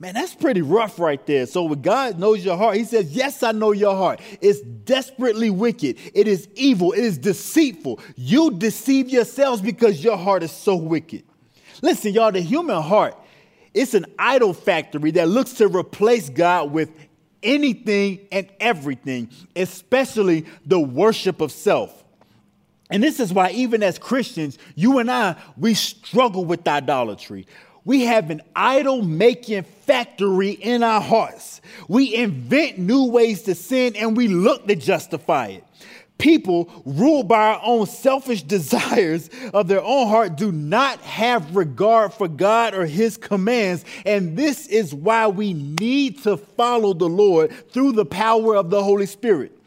Man, 0.00 0.14
that's 0.14 0.34
pretty 0.34 0.62
rough 0.62 1.00
right 1.00 1.24
there. 1.26 1.44
So, 1.46 1.64
when 1.64 1.82
God 1.82 2.20
knows 2.20 2.44
your 2.44 2.56
heart, 2.56 2.76
He 2.76 2.84
says, 2.84 3.10
Yes, 3.10 3.42
I 3.42 3.50
know 3.50 3.72
your 3.72 3.96
heart. 3.96 4.20
It's 4.40 4.60
desperately 4.60 5.50
wicked. 5.50 5.98
It 6.14 6.28
is 6.28 6.48
evil. 6.54 6.92
It 6.92 7.02
is 7.02 7.18
deceitful. 7.18 7.98
You 8.14 8.52
deceive 8.52 9.10
yourselves 9.10 9.60
because 9.60 10.02
your 10.02 10.16
heart 10.16 10.44
is 10.44 10.52
so 10.52 10.76
wicked. 10.76 11.24
Listen, 11.82 12.12
y'all, 12.12 12.30
the 12.30 12.40
human 12.40 12.80
heart, 12.80 13.16
it's 13.74 13.94
an 13.94 14.06
idol 14.18 14.52
factory 14.52 15.10
that 15.12 15.28
looks 15.28 15.54
to 15.54 15.68
replace 15.68 16.28
God 16.28 16.72
with 16.72 16.90
anything 17.42 18.26
and 18.32 18.48
everything, 18.60 19.30
especially 19.54 20.46
the 20.66 20.80
worship 20.80 21.40
of 21.40 21.52
self. 21.52 22.04
And 22.90 23.02
this 23.02 23.20
is 23.20 23.32
why, 23.32 23.50
even 23.50 23.82
as 23.82 23.98
Christians, 23.98 24.58
you 24.74 24.98
and 24.98 25.10
I, 25.10 25.36
we 25.56 25.74
struggle 25.74 26.44
with 26.44 26.66
idolatry. 26.66 27.46
We 27.84 28.04
have 28.04 28.30
an 28.30 28.42
idol 28.56 29.02
making 29.02 29.62
factory 29.62 30.50
in 30.50 30.82
our 30.82 31.00
hearts. 31.00 31.60
We 31.86 32.14
invent 32.14 32.78
new 32.78 33.06
ways 33.06 33.42
to 33.42 33.54
sin 33.54 33.96
and 33.96 34.16
we 34.16 34.28
look 34.28 34.66
to 34.68 34.76
justify 34.76 35.46
it. 35.48 35.64
People 36.18 36.68
ruled 36.84 37.28
by 37.28 37.54
our 37.54 37.60
own 37.64 37.86
selfish 37.86 38.42
desires 38.42 39.30
of 39.54 39.68
their 39.68 39.82
own 39.82 40.08
heart 40.08 40.36
do 40.36 40.52
not 40.52 41.00
have 41.00 41.56
regard 41.56 42.12
for 42.12 42.28
God 42.28 42.74
or 42.74 42.86
His 42.86 43.16
commands. 43.16 43.84
And 44.04 44.36
this 44.36 44.66
is 44.66 44.94
why 44.94 45.28
we 45.28 45.54
need 45.54 46.22
to 46.24 46.36
follow 46.36 46.92
the 46.92 47.08
Lord 47.08 47.52
through 47.70 47.92
the 47.92 48.06
power 48.06 48.56
of 48.56 48.70
the 48.70 48.82
Holy 48.82 49.06
Spirit 49.06 49.57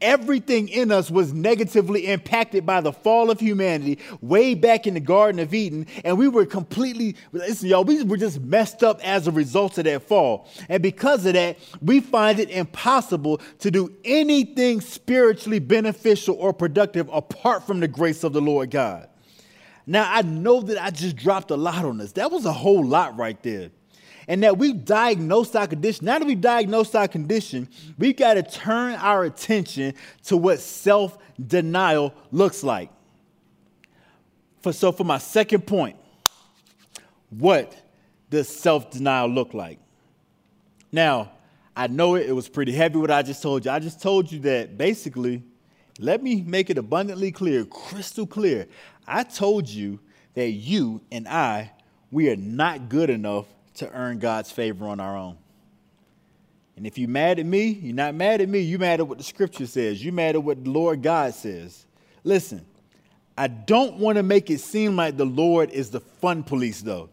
everything 0.00 0.68
in 0.68 0.90
us 0.90 1.10
was 1.10 1.32
negatively 1.32 2.06
impacted 2.06 2.66
by 2.66 2.80
the 2.80 2.92
fall 2.92 3.30
of 3.30 3.40
humanity 3.40 3.98
way 4.20 4.54
back 4.54 4.86
in 4.86 4.94
the 4.94 5.00
Garden 5.00 5.40
of 5.40 5.54
Eden. 5.54 5.86
And 6.04 6.18
we 6.18 6.28
were 6.28 6.46
completely, 6.46 7.16
listen, 7.32 7.68
y'all, 7.68 7.84
we 7.84 8.02
were 8.04 8.16
just 8.16 8.40
messed 8.40 8.82
up 8.82 9.00
as 9.04 9.26
a 9.26 9.32
result 9.32 9.78
of 9.78 9.84
that 9.84 10.02
fall. 10.02 10.48
And 10.68 10.82
because 10.82 11.26
of 11.26 11.34
that, 11.34 11.58
we 11.80 12.00
find 12.00 12.38
it 12.38 12.50
impossible 12.50 13.40
to 13.60 13.70
do 13.70 13.94
anything 14.04 14.80
spiritually 14.80 15.58
beneficial 15.58 16.36
or 16.36 16.52
productive 16.52 17.08
apart 17.12 17.66
from 17.66 17.80
the 17.80 17.88
grace 17.88 18.24
of 18.24 18.32
the 18.32 18.40
Lord 18.40 18.70
God. 18.70 19.08
Now, 19.86 20.12
I 20.12 20.22
know 20.22 20.60
that 20.60 20.82
I 20.82 20.90
just 20.90 21.16
dropped 21.16 21.50
a 21.50 21.56
lot 21.56 21.84
on 21.84 21.98
this. 21.98 22.12
That 22.12 22.30
was 22.30 22.44
a 22.44 22.52
whole 22.52 22.84
lot 22.84 23.16
right 23.16 23.42
there 23.42 23.70
and 24.28 24.42
that 24.42 24.58
we 24.58 24.72
diagnose 24.72 25.54
our 25.54 25.66
condition. 25.66 26.06
Now 26.06 26.18
that 26.18 26.26
we 26.26 26.34
diagnose 26.34 26.94
our 26.94 27.08
condition, 27.08 27.68
we've 27.98 28.16
got 28.16 28.34
to 28.34 28.42
turn 28.42 28.94
our 28.94 29.24
attention 29.24 29.94
to 30.24 30.36
what 30.36 30.60
self 30.60 31.18
denial 31.44 32.14
looks 32.30 32.62
like. 32.62 32.90
For, 34.62 34.72
so, 34.72 34.92
for 34.92 35.04
my 35.04 35.18
second 35.18 35.66
point, 35.66 35.96
what 37.30 37.74
does 38.28 38.48
self 38.48 38.90
denial 38.90 39.28
look 39.28 39.54
like? 39.54 39.78
Now, 40.92 41.32
I 41.76 41.86
know 41.86 42.16
it, 42.16 42.28
it 42.28 42.32
was 42.32 42.48
pretty 42.48 42.72
heavy 42.72 42.98
what 42.98 43.10
I 43.10 43.22
just 43.22 43.42
told 43.42 43.64
you. 43.64 43.70
I 43.70 43.78
just 43.78 44.02
told 44.02 44.30
you 44.30 44.40
that 44.40 44.76
basically, 44.76 45.42
let 45.98 46.22
me 46.22 46.42
make 46.42 46.70
it 46.70 46.78
abundantly 46.78 47.32
clear, 47.32 47.64
crystal 47.64 48.26
clear. 48.26 48.66
I 49.06 49.22
told 49.22 49.68
you 49.68 50.00
that 50.34 50.50
you 50.50 51.00
and 51.10 51.26
I, 51.26 51.72
we 52.10 52.30
are 52.30 52.36
not 52.36 52.88
good 52.88 53.10
enough 53.10 53.46
to 53.74 53.90
earn 53.92 54.18
God's 54.18 54.50
favor 54.50 54.86
on 54.86 55.00
our 55.00 55.16
own. 55.16 55.36
And 56.76 56.86
if 56.86 56.96
you're 56.96 57.08
mad 57.08 57.38
at 57.38 57.46
me, 57.46 57.68
you're 57.68 57.94
not 57.94 58.14
mad 58.14 58.40
at 58.40 58.48
me, 58.48 58.60
you're 58.60 58.78
mad 58.78 59.00
at 59.00 59.06
what 59.06 59.18
the 59.18 59.24
scripture 59.24 59.66
says. 59.66 60.02
You're 60.02 60.14
mad 60.14 60.34
at 60.34 60.42
what 60.42 60.64
the 60.64 60.70
Lord 60.70 61.02
God 61.02 61.34
says. 61.34 61.84
Listen, 62.24 62.64
I 63.36 63.48
don't 63.48 63.96
want 63.96 64.16
to 64.16 64.22
make 64.22 64.50
it 64.50 64.60
seem 64.60 64.96
like 64.96 65.16
the 65.16 65.26
Lord 65.26 65.70
is 65.70 65.90
the 65.90 66.00
fun 66.00 66.42
police, 66.42 66.80
though. 66.80 67.10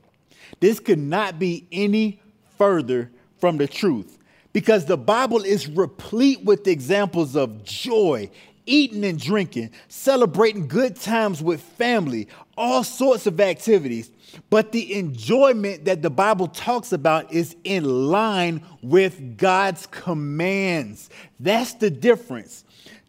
This 0.59 0.79
could 0.79 0.99
not 0.99 1.39
be 1.39 1.67
any 1.71 2.21
further 2.57 3.11
from 3.39 3.57
the 3.57 3.67
truth 3.67 4.17
because 4.53 4.85
the 4.85 4.97
Bible 4.97 5.43
is 5.43 5.67
replete 5.67 6.43
with 6.43 6.67
examples 6.67 7.35
of 7.35 7.63
joy, 7.63 8.29
eating 8.67 9.03
and 9.03 9.19
drinking, 9.19 9.71
celebrating 9.87 10.67
good 10.67 10.95
times 10.95 11.41
with 11.41 11.61
family, 11.61 12.27
all 12.55 12.83
sorts 12.83 13.25
of 13.25 13.39
activities. 13.41 14.11
But 14.49 14.71
the 14.71 14.93
enjoyment 14.93 15.85
that 15.85 16.01
the 16.01 16.09
Bible 16.09 16.47
talks 16.47 16.91
about 16.91 17.31
is 17.31 17.55
in 17.63 17.83
line 17.85 18.61
with 18.83 19.37
God's 19.37 19.87
commands. 19.87 21.09
That's 21.39 21.73
the 21.73 21.89
difference 21.89 22.65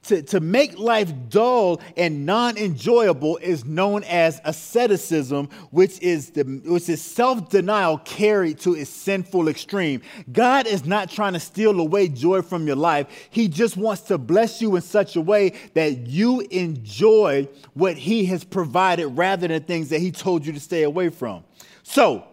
to, 0.09 0.23
to 0.23 0.41
make 0.41 0.79
life 0.79 1.13
dull 1.29 1.81
and 1.97 2.27
non-enjoyable 2.27 3.37
is 3.39 3.65
known 3.65 4.05
as 4.05 4.41
asceticism, 4.45 5.49
which 5.71 6.01
is 6.01 6.31
the 6.31 6.43
which 6.65 6.89
is 6.89 7.03
self-denial 7.03 7.99
carried 7.99 8.59
to 8.61 8.75
its 8.75 8.91
sinful 8.91 9.49
extreme. 9.49 10.01
God 10.33 10.67
is 10.67 10.85
not 10.85 11.11
trying 11.11 11.35
to 11.35 11.41
steal 11.41 11.79
away 11.79 12.09
joy 12.09 12.43
from 12.43 12.67
your 12.67 12.77
life. 12.77 13.07
He 13.31 13.49
just 13.49 13.77
wants 13.77 14.03
to 14.03 14.19
bless 14.19 14.61
you 14.61 14.77
in 14.77 14.83
such 14.83 15.17
a 15.17 15.21
way 15.21 15.53
that 15.75 16.07
you 16.07 16.41
enjoy 16.41 17.49
what 17.75 17.97
he 17.97 18.25
has 18.27 18.45
provided 18.45 19.09
rather 19.09 19.47
than 19.49 19.63
things 19.65 19.91
that 19.91 20.01
he 20.01 20.11
told 20.11 20.47
you 20.47 20.53
to 20.53 20.61
stay 20.61 20.83
away 20.83 21.11
from. 21.11 21.45
So, 21.83 22.25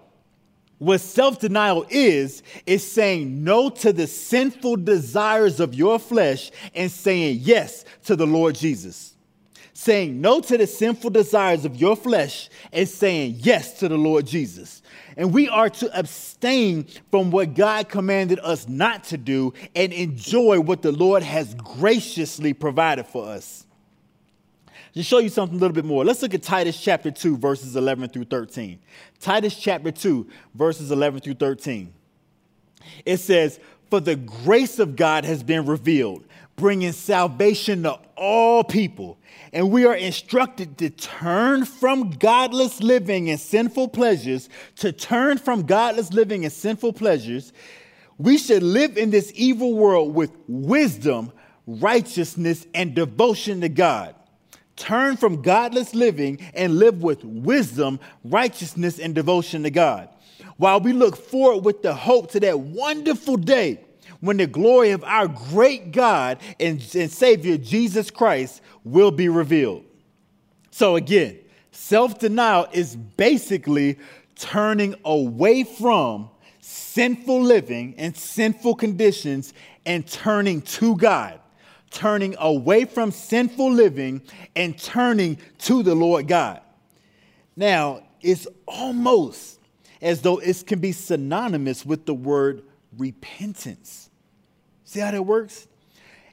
what 0.77 0.99
self 0.99 1.39
denial 1.39 1.85
is, 1.89 2.43
is 2.65 2.89
saying 2.89 3.43
no 3.43 3.69
to 3.69 3.93
the 3.93 4.07
sinful 4.07 4.77
desires 4.77 5.59
of 5.59 5.73
your 5.73 5.99
flesh 5.99 6.51
and 6.73 6.91
saying 6.91 7.39
yes 7.41 7.85
to 8.05 8.15
the 8.15 8.27
Lord 8.27 8.55
Jesus. 8.55 9.15
Saying 9.73 10.21
no 10.21 10.39
to 10.41 10.57
the 10.57 10.67
sinful 10.67 11.09
desires 11.09 11.65
of 11.65 11.75
your 11.75 11.95
flesh 11.95 12.49
and 12.71 12.87
saying 12.87 13.35
yes 13.39 13.79
to 13.79 13.89
the 13.89 13.97
Lord 13.97 14.25
Jesus. 14.25 14.81
And 15.17 15.33
we 15.33 15.49
are 15.49 15.69
to 15.69 15.97
abstain 15.97 16.87
from 17.11 17.31
what 17.31 17.53
God 17.53 17.89
commanded 17.89 18.39
us 18.39 18.67
not 18.67 19.03
to 19.05 19.17
do 19.17 19.53
and 19.75 19.93
enjoy 19.93 20.59
what 20.59 20.81
the 20.81 20.91
Lord 20.91 21.23
has 21.23 21.55
graciously 21.55 22.53
provided 22.53 23.05
for 23.05 23.25
us. 23.27 23.64
To 24.95 25.03
show 25.03 25.19
you 25.19 25.27
something 25.27 25.57
a 25.57 25.59
little 25.59 25.75
bit 25.75 25.83
more, 25.83 26.05
let's 26.05 26.21
look 26.21 26.33
at 26.33 26.41
Titus 26.41 26.81
chapter 26.81 27.11
2, 27.11 27.35
verses 27.35 27.75
11 27.75 28.09
through 28.09 28.23
13. 28.25 28.79
Titus 29.19 29.57
chapter 29.57 29.91
2, 29.91 30.25
verses 30.53 30.89
11 30.89 31.19
through 31.19 31.33
13. 31.33 31.93
It 33.05 33.17
says, 33.17 33.59
For 33.89 33.99
the 33.99 34.15
grace 34.15 34.79
of 34.79 34.95
God 34.95 35.25
has 35.25 35.43
been 35.43 35.65
revealed, 35.65 36.23
bringing 36.55 36.93
salvation 36.93 37.83
to 37.83 37.99
all 38.15 38.63
people. 38.63 39.17
And 39.51 39.69
we 39.69 39.85
are 39.85 39.95
instructed 39.95 40.77
to 40.77 40.89
turn 40.89 41.65
from 41.65 42.11
godless 42.11 42.81
living 42.81 43.29
and 43.29 43.39
sinful 43.39 43.89
pleasures, 43.89 44.47
to 44.77 44.93
turn 44.93 45.39
from 45.39 45.63
godless 45.63 46.13
living 46.13 46.45
and 46.45 46.53
sinful 46.53 46.93
pleasures. 46.93 47.51
We 48.17 48.37
should 48.37 48.63
live 48.63 48.97
in 48.97 49.09
this 49.09 49.33
evil 49.35 49.73
world 49.73 50.15
with 50.15 50.31
wisdom, 50.47 51.33
righteousness, 51.67 52.65
and 52.73 52.95
devotion 52.95 53.59
to 53.59 53.67
God 53.67 54.15
turn 54.75 55.17
from 55.17 55.41
godless 55.41 55.95
living 55.95 56.39
and 56.53 56.77
live 56.77 57.01
with 57.01 57.23
wisdom, 57.23 57.99
righteousness, 58.23 58.99
and 58.99 59.15
devotion 59.15 59.63
to 59.63 59.71
God. 59.71 60.09
While 60.57 60.79
we 60.79 60.93
look 60.93 61.15
forward 61.15 61.65
with 61.65 61.81
the 61.81 61.93
hope 61.93 62.31
to 62.31 62.39
that 62.41 62.59
wonderful 62.59 63.37
day 63.37 63.79
when 64.19 64.37
the 64.37 64.47
glory 64.47 64.91
of 64.91 65.03
our 65.03 65.27
great 65.27 65.91
God 65.91 66.39
and, 66.59 66.79
and 66.95 67.11
Savior 67.11 67.57
Jesus 67.57 68.09
Christ 68.09 68.61
will 68.83 69.11
be 69.11 69.29
revealed. 69.29 69.83
So, 70.71 70.95
again, 70.95 71.39
self 71.71 72.19
denial 72.19 72.67
is 72.71 72.95
basically 72.95 73.97
turning 74.35 74.95
away 75.05 75.63
from 75.63 76.29
sinful 76.59 77.41
living 77.41 77.95
and 77.97 78.15
sinful 78.15 78.75
conditions 78.75 79.53
and 79.85 80.05
turning 80.07 80.61
to 80.61 80.95
God 80.95 81.39
turning 81.95 82.35
away 82.37 82.85
from 82.85 83.09
sinful 83.09 83.71
living 83.71 84.21
and 84.55 84.77
turning 84.77 85.37
to 85.59 85.81
the 85.81 85.95
Lord 85.95 86.27
God. 86.27 86.61
Now, 87.55 88.03
it's 88.21 88.47
almost 88.67 89.59
as 90.01 90.21
though 90.21 90.37
it 90.37 90.63
can 90.67 90.79
be 90.79 90.91
synonymous 90.91 91.85
with 91.85 92.05
the 92.05 92.13
word 92.13 92.63
repentance. 92.97 94.09
See 94.83 94.99
how 94.99 95.11
that 95.11 95.23
works? 95.23 95.67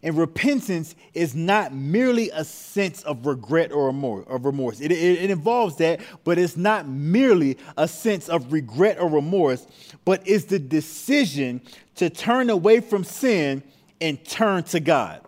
And 0.03 0.19
repentance 0.19 0.97
is 1.15 1.37
not 1.37 1.73
merely 1.73 2.29
a 2.31 2.45
sense 2.45 3.03
of 3.05 3.25
regret 3.25 3.71
or 3.71 3.87
remorse. 3.87 4.81
It, 4.81 4.91
it, 4.91 5.23
it, 5.23 5.31
involves 5.31 5.77
that, 5.77 6.01
but 6.25 6.39
it's 6.39 6.57
not 6.57 6.89
merely 6.89 7.57
a 7.77 7.87
sense 7.87 8.29
of 8.29 8.53
regret 8.53 8.99
or 8.99 9.09
remorse, 9.09 9.65
but 10.05 10.23
it's 10.27 10.47
the 10.47 10.59
decision 10.59 11.61
to 11.95 12.11
turn 12.11 12.51
away 12.51 12.81
from 12.81 13.05
sin 13.05 13.63
and 14.01 14.25
turn 14.25 14.65
to 14.65 14.81
God 14.81 15.21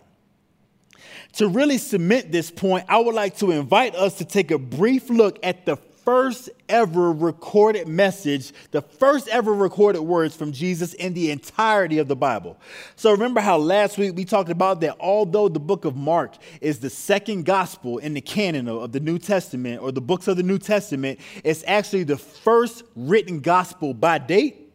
to 1.35 1.47
really 1.47 1.77
cement 1.77 2.31
this 2.31 2.49
point, 2.49 2.85
I 2.87 2.99
would 2.99 3.15
like 3.15 3.37
to 3.37 3.51
invite 3.51 3.95
us 3.95 4.17
to 4.19 4.25
take 4.25 4.51
a 4.51 4.57
brief 4.57 5.09
look 5.09 5.37
at 5.43 5.65
the 5.65 5.75
first 6.05 6.49
ever 6.69 7.11
recorded 7.11 7.87
message, 7.87 8.53
the 8.71 8.81
first 8.81 9.27
ever 9.27 9.53
recorded 9.53 10.01
words 10.01 10.35
from 10.35 10.51
Jesus 10.51 10.93
in 10.93 11.13
the 11.13 11.31
entirety 11.31 11.97
of 11.97 12.07
the 12.07 12.15
Bible. 12.15 12.57
So 12.95 13.11
remember 13.11 13.41
how 13.41 13.57
last 13.57 13.97
week 13.97 14.15
we 14.15 14.23
talked 14.23 14.51
about 14.51 14.81
that 14.81 14.95
although 14.99 15.49
the 15.49 15.59
book 15.59 15.83
of 15.83 15.95
Mark 15.95 16.35
is 16.61 16.79
the 16.79 16.91
second 16.91 17.45
gospel 17.45 17.97
in 17.97 18.13
the 18.13 18.21
canon 18.21 18.69
of 18.69 18.91
the 18.91 18.99
New 18.99 19.17
Testament 19.17 19.81
or 19.81 19.91
the 19.91 20.01
books 20.01 20.27
of 20.27 20.37
the 20.37 20.43
New 20.43 20.59
Testament, 20.59 21.19
it's 21.43 21.63
actually 21.67 22.03
the 22.03 22.17
first 22.17 22.83
written 22.95 23.39
gospel 23.39 23.93
by 23.93 24.19
date. 24.19 24.71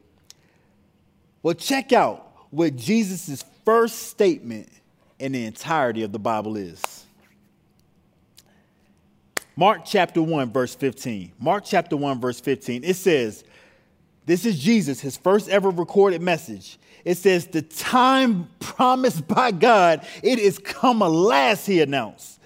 Well, 1.42 1.54
check 1.54 1.92
out 1.92 2.26
what 2.50 2.76
Jesus' 2.76 3.44
first 3.64 4.08
statement 4.08 4.68
in 5.20 5.32
the 5.32 5.44
entirety 5.44 6.02
of 6.02 6.12
the 6.12 6.18
Bible 6.18 6.56
is. 6.56 7.04
Mark 9.54 9.82
chapter 9.84 10.22
1, 10.22 10.52
verse 10.52 10.74
15. 10.74 11.32
Mark 11.38 11.64
chapter 11.66 11.96
1, 11.96 12.20
verse 12.20 12.40
15. 12.40 12.82
It 12.82 12.96
says, 12.96 13.44
This 14.24 14.46
is 14.46 14.58
Jesus, 14.58 15.00
his 15.00 15.18
first 15.18 15.50
ever 15.50 15.68
recorded 15.68 16.22
message. 16.22 16.78
It 17.04 17.16
says, 17.18 17.46
The 17.46 17.60
time 17.60 18.48
promised 18.58 19.28
by 19.28 19.50
God, 19.50 20.06
it 20.22 20.38
is 20.38 20.58
come 20.58 21.02
alas, 21.02 21.66
he 21.66 21.82
announced. 21.82 22.39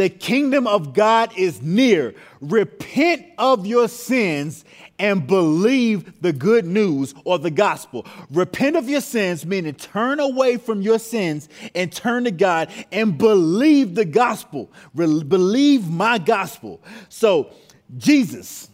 The 0.00 0.08
kingdom 0.08 0.66
of 0.66 0.94
God 0.94 1.30
is 1.36 1.60
near. 1.60 2.14
Repent 2.40 3.26
of 3.36 3.66
your 3.66 3.86
sins 3.86 4.64
and 4.98 5.26
believe 5.26 6.22
the 6.22 6.32
good 6.32 6.64
news 6.64 7.12
or 7.24 7.38
the 7.38 7.50
gospel. 7.50 8.06
Repent 8.30 8.76
of 8.76 8.88
your 8.88 9.02
sins, 9.02 9.44
meaning 9.44 9.74
turn 9.74 10.18
away 10.18 10.56
from 10.56 10.80
your 10.80 10.98
sins 10.98 11.50
and 11.74 11.92
turn 11.92 12.24
to 12.24 12.30
God 12.30 12.70
and 12.90 13.18
believe 13.18 13.94
the 13.94 14.06
gospel. 14.06 14.72
Re- 14.94 15.22
believe 15.22 15.90
my 15.90 16.16
gospel. 16.16 16.82
So, 17.10 17.52
Jesus, 17.98 18.69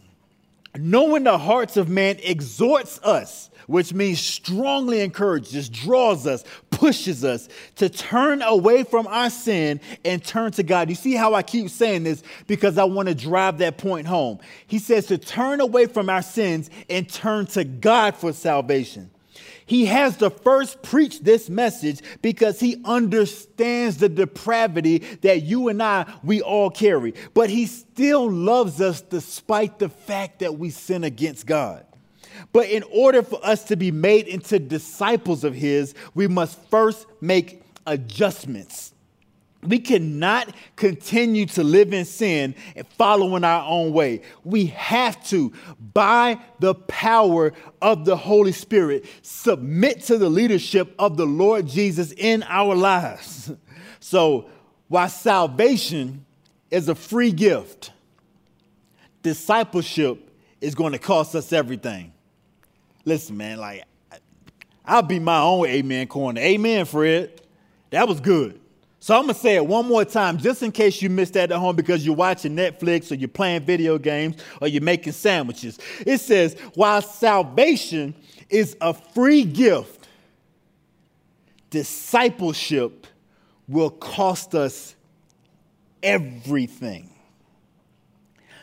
knowing 0.75 1.23
the 1.23 1.37
hearts 1.37 1.77
of 1.77 1.89
man, 1.89 2.17
exhorts 2.23 2.99
us 3.03 3.49
which 3.67 3.93
means 3.93 4.19
strongly 4.19 5.01
encourages, 5.01 5.69
draws 5.69 6.25
us, 6.25 6.43
pushes 6.71 7.23
us 7.23 7.47
to 7.75 7.89
turn 7.89 8.41
away 8.41 8.83
from 8.83 9.05
our 9.07 9.29
sin 9.29 9.79
and 10.03 10.23
turn 10.23 10.51
to 10.53 10.63
God. 10.63 10.89
You 10.89 10.95
see 10.95 11.13
how 11.13 11.33
I 11.33 11.43
keep 11.43 11.69
saying 11.69 12.03
this? 12.03 12.23
Because 12.47 12.77
I 12.77 12.85
want 12.85 13.09
to 13.09 13.15
drive 13.15 13.59
that 13.59 13.77
point 13.77 14.07
home. 14.07 14.39
He 14.65 14.79
says 14.79 15.05
to 15.07 15.17
turn 15.17 15.59
away 15.61 15.85
from 15.85 16.09
our 16.09 16.21
sins 16.21 16.69
and 16.89 17.07
turn 17.07 17.45
to 17.47 17.63
God 17.63 18.15
for 18.15 18.33
salvation. 18.33 19.11
He 19.67 19.85
has 19.85 20.17
to 20.17 20.29
first 20.29 20.81
preach 20.81 21.19
this 21.19 21.49
message 21.49 22.01
because 22.21 22.59
he 22.59 22.81
understands 22.85 23.97
the 23.97 24.09
depravity 24.09 24.99
that 25.21 25.43
you 25.43 25.67
and 25.67 25.83
I, 25.83 26.11
we 26.23 26.41
all 26.41 26.71
carry. 26.71 27.13
But 27.33 27.49
he 27.49 27.67
still 27.67 28.31
loves 28.31 28.81
us 28.81 29.01
despite 29.01 29.77
the 29.77 29.89
fact 29.89 30.39
that 30.39 30.57
we 30.57 30.69
sin 30.71 31.03
against 31.03 31.45
God. 31.45 31.85
But 32.53 32.69
in 32.69 32.83
order 32.91 33.23
for 33.23 33.43
us 33.45 33.65
to 33.65 33.75
be 33.75 33.91
made 33.91 34.27
into 34.27 34.59
disciples 34.59 35.43
of 35.43 35.53
His, 35.53 35.93
we 36.13 36.27
must 36.27 36.59
first 36.69 37.05
make 37.21 37.61
adjustments. 37.85 38.86
We 39.67 39.79
cannot 39.79 40.53
continue 40.75 41.45
to 41.47 41.63
live 41.63 41.93
in 41.93 42.05
sin 42.05 42.55
and 42.75 42.87
following 42.87 43.43
our 43.43 43.67
own 43.67 43.93
way. 43.93 44.21
We 44.43 44.67
have 44.67 45.23
to, 45.27 45.51
by 45.93 46.39
the 46.59 46.75
power 46.75 47.53
of 47.81 48.05
the 48.05 48.15
Holy 48.15 48.51
Spirit, 48.51 49.05
submit 49.21 50.01
to 50.03 50.17
the 50.17 50.29
leadership 50.29 50.93
of 50.97 51.17
the 51.17 51.25
Lord 51.25 51.67
Jesus 51.67 52.11
in 52.11 52.43
our 52.43 52.75
lives. 52.75 53.51
So, 53.99 54.49
while 54.87 55.09
salvation 55.09 56.25
is 56.71 56.87
a 56.87 56.95
free 56.95 57.31
gift, 57.31 57.91
discipleship 59.21 60.31
is 60.61 60.75
going 60.75 60.93
to 60.93 60.99
cost 60.99 61.35
us 61.35 61.51
everything. 61.51 62.13
Listen, 63.03 63.35
man, 63.35 63.57
like 63.57 63.83
I'll 64.85 65.01
be 65.01 65.19
my 65.19 65.39
own 65.39 65.65
amen 65.67 66.07
corner. 66.07 66.39
Amen, 66.39 66.85
Fred. 66.85 67.41
That 67.89 68.07
was 68.07 68.21
good. 68.21 68.59
So 69.07 69.15
I'm 69.15 69.21
gonna 69.21 69.35
say 69.35 69.55
it 69.55 69.65
one 69.65 69.85
more 69.85 70.03
time, 70.03 70.37
just 70.37 70.61
in 70.63 70.73
case 70.73 71.01
you 71.01 71.09
missed 71.09 71.35
that 71.35 71.49
at 71.49 71.57
home 71.57 71.77
because 71.77 72.05
you're 72.05 72.13
watching 72.13 72.57
Netflix 72.57 73.09
or 73.09 73.15
you're 73.15 73.29
playing 73.29 73.61
video 73.61 73.97
games 73.97 74.35
or 74.59 74.67
you're 74.67 74.83
making 74.83 75.13
sandwiches. 75.13 75.79
It 76.05 76.17
says, 76.17 76.57
while 76.73 77.01
salvation 77.01 78.13
is 78.49 78.75
a 78.81 78.93
free 78.93 79.45
gift, 79.45 80.09
discipleship 81.69 83.07
will 83.69 83.91
cost 83.91 84.53
us 84.53 84.93
everything. 86.03 87.09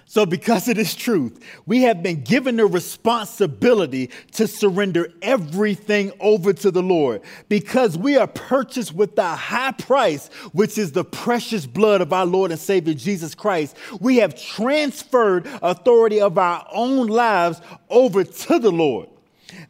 So, 0.06 0.26
because 0.26 0.68
of 0.68 0.76
this 0.76 0.94
truth, 0.94 1.40
we 1.66 1.82
have 1.82 2.02
been 2.02 2.22
given 2.22 2.56
the 2.56 2.66
responsibility 2.66 4.10
to 4.32 4.46
surrender 4.46 5.10
everything 5.22 6.12
over 6.20 6.52
to 6.52 6.70
the 6.70 6.82
Lord. 6.82 7.22
Because 7.48 7.96
we 7.96 8.16
are 8.16 8.26
purchased 8.26 8.92
with 8.94 9.18
a 9.18 9.34
high 9.34 9.72
price, 9.72 10.28
which 10.52 10.76
is 10.76 10.92
the 10.92 11.04
precious 11.04 11.66
blood 11.66 12.00
of 12.00 12.12
our 12.12 12.26
Lord 12.26 12.50
and 12.50 12.60
Savior 12.60 12.94
Jesus 12.94 13.34
Christ, 13.34 13.76
we 14.00 14.16
have 14.16 14.40
transferred 14.40 15.48
authority 15.62 16.20
of 16.20 16.36
our 16.36 16.66
own 16.70 17.06
lives 17.06 17.60
over 17.88 18.24
to 18.24 18.58
the 18.58 18.70
Lord. 18.70 19.08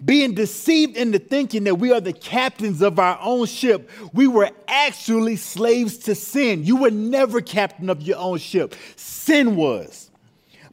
Being 0.05 0.35
deceived 0.35 0.97
into 0.97 1.19
thinking 1.19 1.65
that 1.65 1.77
we 1.77 1.93
are 1.93 2.01
the 2.01 2.13
captains 2.13 2.83
of 2.83 2.99
our 2.99 3.19
own 3.21 3.47
ship, 3.47 3.91
we 4.13 4.27
were 4.27 4.51
actually 4.67 5.37
slaves 5.37 5.99
to 5.99 6.15
sin. 6.15 6.65
You 6.65 6.77
were 6.77 6.91
never 6.91 7.41
captain 7.41 7.91
of 7.91 8.03
your 8.03 8.19
own 8.19 8.39
ship, 8.39 8.75
sin 8.97 9.57
was. 9.57 10.04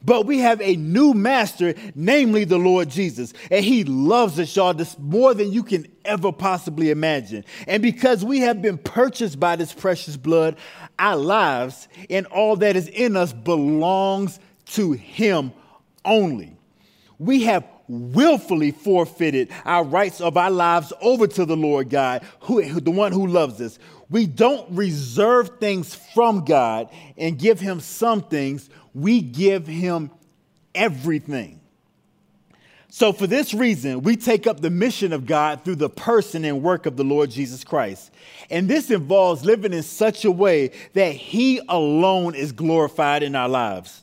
But 0.04 0.26
we 0.26 0.38
have 0.38 0.60
a 0.60 0.76
new 0.76 1.14
master, 1.14 1.74
namely 1.94 2.44
the 2.44 2.58
Lord 2.58 2.88
Jesus. 2.88 3.32
And 3.50 3.64
he 3.64 3.84
loves 3.84 4.38
us, 4.40 4.54
y'all, 4.56 4.74
more 4.98 5.34
than 5.34 5.52
you 5.52 5.62
can 5.62 5.86
ever 6.04 6.32
possibly 6.32 6.90
imagine. 6.90 7.44
And 7.66 7.82
because 7.82 8.24
we 8.24 8.40
have 8.40 8.60
been 8.60 8.78
purchased 8.78 9.38
by 9.38 9.56
this 9.56 9.72
precious 9.72 10.16
blood, 10.16 10.56
our 10.98 11.16
lives 11.16 11.88
and 12.10 12.26
all 12.26 12.56
that 12.56 12.76
is 12.76 12.88
in 12.88 13.16
us 13.16 13.32
belongs 13.32 14.40
to 14.66 14.92
him 14.92 15.52
only. 16.04 16.56
We 17.18 17.44
have 17.44 17.64
willfully 17.88 18.70
forfeited 18.70 19.50
our 19.64 19.84
rights 19.84 20.20
of 20.20 20.36
our 20.36 20.50
lives 20.50 20.92
over 21.00 21.26
to 21.26 21.44
the 21.44 21.56
Lord 21.56 21.90
God, 21.90 22.22
who, 22.40 22.62
the 22.80 22.90
one 22.90 23.12
who 23.12 23.26
loves 23.26 23.60
us. 23.60 23.78
We 24.10 24.26
don't 24.26 24.70
reserve 24.70 25.58
things 25.58 25.94
from 25.94 26.44
God 26.44 26.90
and 27.16 27.38
give 27.38 27.60
him 27.60 27.80
some 27.80 28.22
things 28.22 28.68
we 28.94 29.20
give 29.20 29.66
him 29.66 30.10
everything. 30.74 31.60
So, 32.94 33.14
for 33.14 33.26
this 33.26 33.54
reason, 33.54 34.02
we 34.02 34.16
take 34.16 34.46
up 34.46 34.60
the 34.60 34.68
mission 34.68 35.14
of 35.14 35.24
God 35.24 35.64
through 35.64 35.76
the 35.76 35.88
person 35.88 36.44
and 36.44 36.62
work 36.62 36.84
of 36.84 36.98
the 36.98 37.04
Lord 37.04 37.30
Jesus 37.30 37.64
Christ. 37.64 38.10
And 38.50 38.68
this 38.68 38.90
involves 38.90 39.46
living 39.46 39.72
in 39.72 39.82
such 39.82 40.26
a 40.26 40.30
way 40.30 40.72
that 40.92 41.14
He 41.14 41.62
alone 41.70 42.34
is 42.34 42.52
glorified 42.52 43.22
in 43.22 43.34
our 43.34 43.48
lives. 43.48 44.01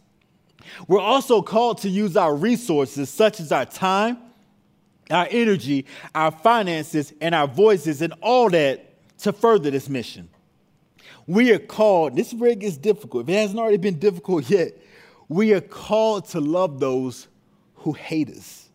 We're 0.88 1.00
also 1.02 1.42
called 1.42 1.80
to 1.80 1.90
use 1.90 2.18
our 2.18 2.36
resources, 2.36 3.10
such 3.10 3.40
as 3.40 3.52
our 3.52 3.66
time, 3.66 4.18
our 5.10 5.28
energy, 5.30 5.86
our 6.14 6.32
finances, 6.32 7.14
and 7.22 7.34
our 7.34 7.48
voices, 7.48 8.02
and 8.02 8.14
all 8.22 8.50
that 8.50 8.86
to 9.20 9.34
further 9.34 9.72
this 9.72 9.90
mission. 9.90 10.30
We 11.28 11.52
are 11.52 11.60
called, 11.60 12.16
this 12.16 12.34
rig 12.34 12.64
is 12.64 12.78
difficult. 12.78 13.24
If 13.24 13.30
it 13.30 13.40
hasn't 13.40 13.60
already 13.60 13.78
been 13.78 14.00
difficult 14.00 14.50
yet, 14.50 14.74
we 15.28 15.54
are 15.54 15.62
called 15.62 16.26
to 16.30 16.42
love 16.42 16.80
those 16.80 17.28
who 17.76 17.94
hate 17.94 18.30
us. 18.30 18.70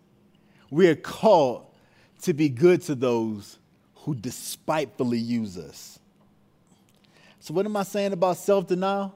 We 0.71 0.89
are 0.89 0.95
called 0.95 1.67
to 2.23 2.33
be 2.33 2.49
good 2.49 2.83
to 2.83 2.95
those 2.95 3.59
who 3.97 4.15
despitefully 4.15 5.19
use 5.19 5.59
us. 5.59 5.99
So, 7.41 7.53
what 7.53 7.67
am 7.67 7.77
I 7.77 7.83
saying 7.83 8.13
about 8.13 8.37
self 8.37 8.67
denial? 8.67 9.15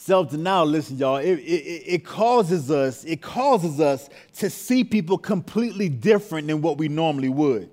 Self 0.00 0.30
denial, 0.30 0.64
listen, 0.64 0.96
y'all, 0.96 1.16
it, 1.16 1.40
it, 1.40 1.82
it, 1.86 2.04
causes 2.04 2.70
us, 2.70 3.02
it 3.02 3.20
causes 3.20 3.80
us 3.80 4.08
to 4.34 4.48
see 4.48 4.84
people 4.84 5.18
completely 5.18 5.88
different 5.88 6.46
than 6.46 6.62
what 6.62 6.78
we 6.78 6.86
normally 6.86 7.28
would. 7.28 7.68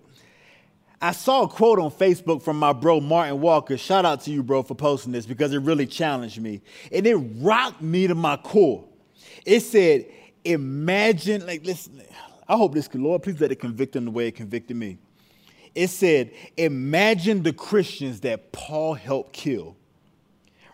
I 1.00 1.12
saw 1.12 1.44
a 1.44 1.48
quote 1.48 1.78
on 1.78 1.92
Facebook 1.92 2.42
from 2.42 2.58
my 2.58 2.74
bro 2.74 3.00
Martin 3.00 3.40
Walker. 3.42 3.78
Shout 3.78 4.06
out 4.06 4.22
to 4.22 4.32
you, 4.32 4.42
bro, 4.42 4.64
for 4.64 4.74
posting 4.74 5.12
this 5.12 5.28
because 5.28 5.54
it 5.54 5.60
really 5.60 5.86
challenged 5.86 6.42
me. 6.42 6.62
And 6.92 7.06
it 7.06 7.16
rocked 7.16 7.84
me 7.84 8.08
to 8.08 8.16
my 8.16 8.38
core. 8.38 8.84
It 9.46 9.60
said, 9.60 10.08
imagine, 10.44 11.46
like, 11.46 11.64
listen, 11.64 12.02
I 12.48 12.58
hope 12.58 12.74
this, 12.74 12.90
Lord, 12.96 13.22
please 13.22 13.40
let 13.40 13.52
it 13.52 13.58
convict 13.58 13.94
them 13.94 14.06
the 14.06 14.12
way 14.12 14.30
it 14.30 14.36
convicted 14.36 14.76
me. 14.76 14.98
It 15.76 15.90
said, 15.90 16.32
imagine 16.58 17.44
the 17.44 17.54
Christians 17.54 18.22
that 18.22 18.52
Paul 18.52 18.96
helped 18.96 19.32
kill, 19.32 19.78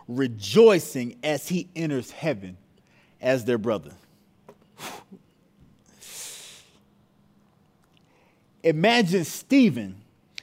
rejoicing 0.08 1.16
as 1.22 1.48
he 1.48 1.68
enters 1.74 2.10
heaven 2.10 2.56
as 3.20 3.44
their 3.44 3.58
brother. 3.58 3.92
Imagine 8.62 9.24
Stephen 9.24 9.96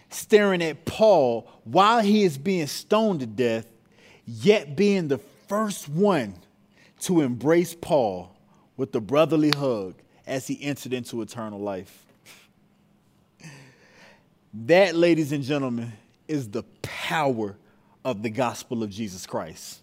staring 0.10 0.62
at 0.62 0.86
Paul 0.86 1.50
while 1.64 2.02
he 2.02 2.24
is 2.24 2.38
being 2.38 2.68
stoned 2.68 3.22
to 3.22 3.26
death, 3.26 3.66
yet 4.26 4.76
being 4.76 5.08
the 5.08 5.20
first 5.48 5.88
one 5.88 6.36
to 7.02 7.22
embrace 7.22 7.76
Paul 7.80 8.36
with 8.76 8.92
the 8.92 9.02
brotherly 9.02 9.52
hug 9.52 9.96
as 10.28 10.48
he 10.48 10.62
entered 10.62 10.94
into 10.94 11.22
eternal 11.22 11.60
life. 11.60 12.06
That, 14.54 14.96
ladies 14.96 15.32
and 15.32 15.44
gentlemen, 15.44 15.94
is 16.28 16.50
the 16.50 16.64
power 16.82 17.56
of 18.10 18.24
the 18.24 18.30
gospel 18.32 18.82
of 18.82 18.90
Jesus 18.90 19.28
Christ. 19.28 19.82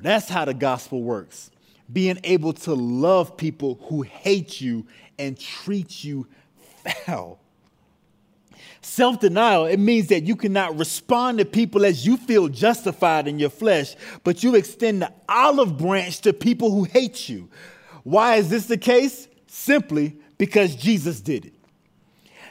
That's 0.00 0.28
how 0.28 0.44
the 0.44 0.52
gospel 0.52 1.02
works. 1.02 1.50
Being 1.92 2.18
able 2.24 2.52
to 2.54 2.74
love 2.74 3.36
people 3.36 3.78
who 3.84 4.02
hate 4.02 4.60
you 4.60 4.86
and 5.16 5.38
treat 5.38 6.02
you 6.02 6.26
foul. 7.06 7.38
Self 8.82 9.20
denial, 9.20 9.66
it 9.66 9.78
means 9.78 10.08
that 10.08 10.24
you 10.24 10.34
cannot 10.34 10.76
respond 10.76 11.38
to 11.38 11.44
people 11.44 11.84
as 11.84 12.04
you 12.04 12.16
feel 12.16 12.48
justified 12.48 13.28
in 13.28 13.38
your 13.38 13.50
flesh, 13.50 13.94
but 14.24 14.42
you 14.42 14.56
extend 14.56 15.02
the 15.02 15.12
olive 15.28 15.78
branch 15.78 16.20
to 16.22 16.32
people 16.32 16.72
who 16.72 16.82
hate 16.84 17.28
you. 17.28 17.48
Why 18.02 18.36
is 18.36 18.50
this 18.50 18.66
the 18.66 18.76
case? 18.76 19.28
Simply 19.46 20.16
because 20.36 20.74
Jesus 20.74 21.20
did 21.20 21.46
it. 21.46 21.53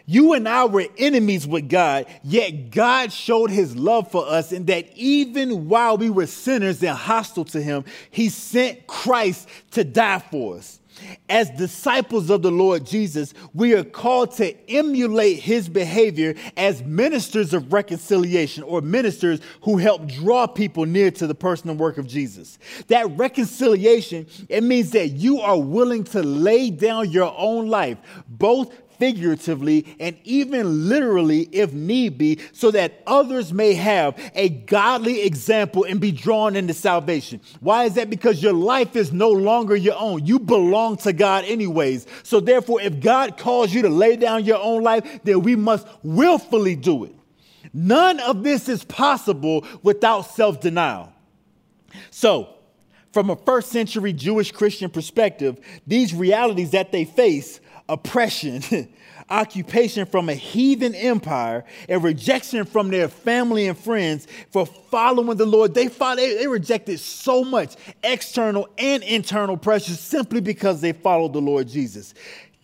You 0.05 0.33
and 0.33 0.49
I 0.49 0.65
were 0.65 0.85
enemies 0.97 1.47
with 1.47 1.69
God, 1.69 2.07
yet 2.23 2.71
God 2.71 3.13
showed 3.13 3.49
his 3.49 3.75
love 3.75 4.11
for 4.11 4.27
us 4.27 4.51
in 4.51 4.65
that 4.65 4.85
even 4.95 5.69
while 5.69 5.97
we 5.97 6.09
were 6.09 6.27
sinners 6.27 6.83
and 6.83 6.97
hostile 6.97 7.45
to 7.45 7.61
him, 7.61 7.85
he 8.11 8.27
sent 8.29 8.85
Christ 8.85 9.47
to 9.71 9.83
die 9.83 10.19
for 10.19 10.57
us. 10.57 10.79
As 11.27 11.49
disciples 11.51 12.29
of 12.29 12.43
the 12.43 12.51
Lord 12.51 12.85
Jesus, 12.85 13.33
we 13.53 13.73
are 13.73 13.83
called 13.83 14.31
to 14.33 14.55
emulate 14.69 15.39
his 15.39 15.67
behavior 15.67 16.35
as 16.55 16.83
ministers 16.83 17.53
of 17.53 17.73
reconciliation 17.73 18.63
or 18.63 18.81
ministers 18.81 19.39
who 19.61 19.77
help 19.77 20.05
draw 20.05 20.45
people 20.45 20.85
near 20.85 21.09
to 21.11 21.25
the 21.25 21.33
person 21.33 21.69
and 21.69 21.79
work 21.79 21.97
of 21.97 22.07
Jesus. 22.07 22.59
That 22.87 23.09
reconciliation, 23.17 24.27
it 24.49 24.63
means 24.63 24.91
that 24.91 25.09
you 25.09 25.39
are 25.39 25.59
willing 25.59 26.03
to 26.05 26.21
lay 26.21 26.69
down 26.69 27.09
your 27.09 27.33
own 27.37 27.69
life, 27.69 27.97
both 28.27 28.71
figuratively 29.03 29.85
and 29.99 30.17
even 30.23 30.87
literally 30.87 31.41
if 31.51 31.73
need 31.73 32.17
be, 32.17 32.39
so 32.53 32.71
that 32.71 33.03
others 33.05 33.51
may 33.51 33.73
have 33.73 34.17
a 34.33 34.47
godly 34.47 35.23
example 35.23 35.83
and 35.83 35.99
be 35.99 36.09
drawn 36.09 36.55
into 36.55 36.73
salvation. 36.73 37.41
Why 37.59 37.83
is 37.83 37.95
that? 37.95 38.09
Because 38.09 38.41
your 38.41 38.53
life 38.53 38.95
is 38.95 39.11
no 39.11 39.29
longer 39.29 39.75
your 39.75 39.97
own. 39.99 40.25
You 40.25 40.39
belong 40.39 40.95
to 40.97 41.11
God, 41.11 41.43
anyways. 41.43 42.07
So, 42.23 42.39
therefore, 42.39 42.79
if 42.79 43.01
God 43.01 43.37
calls 43.37 43.73
you 43.73 43.81
to 43.81 43.89
lay 43.89 44.15
down 44.15 44.45
your 44.45 44.61
own 44.61 44.83
life, 44.83 45.19
then 45.25 45.41
we 45.41 45.57
must 45.57 45.85
willfully 46.01 46.77
do 46.77 47.03
it. 47.03 47.13
None 47.73 48.21
of 48.21 48.41
this 48.41 48.69
is 48.69 48.85
possible 48.85 49.65
without 49.81 50.21
self 50.21 50.61
denial. 50.61 51.11
So, 52.09 52.55
from 53.11 53.29
a 53.29 53.35
first 53.35 53.69
century 53.69 54.13
Jewish 54.13 54.53
Christian 54.53 54.89
perspective, 54.89 55.59
these 55.85 56.13
realities 56.13 56.71
that 56.71 56.93
they 56.93 57.03
face 57.03 57.59
oppression, 57.93 58.89
occupation 59.29 60.05
from 60.05 60.29
a 60.29 60.33
heathen 60.33 60.95
empire, 60.95 61.63
and 61.87 62.03
rejection 62.03 62.65
from 62.65 62.89
their 62.89 63.07
family 63.07 63.67
and 63.67 63.77
friends 63.77 64.27
for 64.51 64.65
following 64.65 65.37
the 65.37 65.45
Lord. 65.45 65.73
They, 65.73 65.87
fought, 65.87 66.17
they, 66.17 66.35
they 66.35 66.47
rejected 66.47 66.99
so 66.99 67.43
much 67.43 67.75
external 68.03 68.67
and 68.77 69.03
internal 69.03 69.57
pressure 69.57 69.93
simply 69.93 70.41
because 70.41 70.81
they 70.81 70.91
followed 70.91 71.33
the 71.33 71.41
Lord 71.41 71.67
Jesus. 71.67 72.13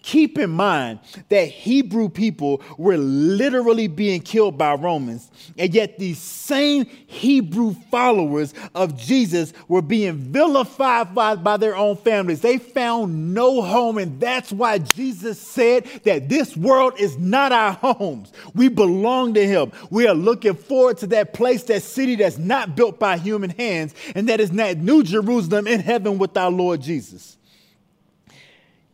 Keep 0.01 0.39
in 0.39 0.49
mind 0.49 0.99
that 1.27 1.49
Hebrew 1.49 2.07
people 2.07 2.61
were 2.77 2.97
literally 2.97 3.87
being 3.87 4.21
killed 4.21 4.57
by 4.57 4.75
Romans, 4.75 5.29
and 5.57 5.73
yet 5.73 5.99
these 5.99 6.19
same 6.19 6.85
Hebrew 6.85 7.75
followers 7.91 8.53
of 8.75 8.97
Jesus 8.97 9.51
were 9.67 9.81
being 9.81 10.13
vilified 10.15 11.13
by, 11.13 11.35
by, 11.35 11.57
their 11.57 11.75
own 11.75 11.97
families. 11.97 12.39
They 12.39 12.57
found 12.57 13.33
no 13.33 13.61
home, 13.61 13.97
and 13.97 14.21
that's 14.21 14.53
why 14.53 14.77
Jesus 14.77 15.39
said 15.39 15.85
that 16.05 16.29
this 16.29 16.55
world 16.55 16.93
is 16.97 17.17
not 17.17 17.51
our 17.51 17.73
homes. 17.73 18.31
We 18.55 18.69
belong 18.69 19.33
to 19.33 19.45
Him. 19.45 19.73
We 19.89 20.07
are 20.07 20.15
looking 20.15 20.55
forward 20.55 20.97
to 20.99 21.07
that 21.07 21.33
place, 21.33 21.63
that 21.63 21.83
city 21.83 22.15
that's 22.15 22.37
not 22.37 22.73
built 22.73 22.99
by 22.99 23.17
human 23.17 23.49
hands, 23.49 23.93
and 24.15 24.29
that 24.29 24.39
is 24.39 24.53
not 24.53 24.77
New 24.77 25.03
Jerusalem 25.03 25.67
in 25.67 25.81
heaven 25.81 26.17
with 26.17 26.37
our 26.37 26.51
Lord 26.51 26.81
Jesus 26.81 27.35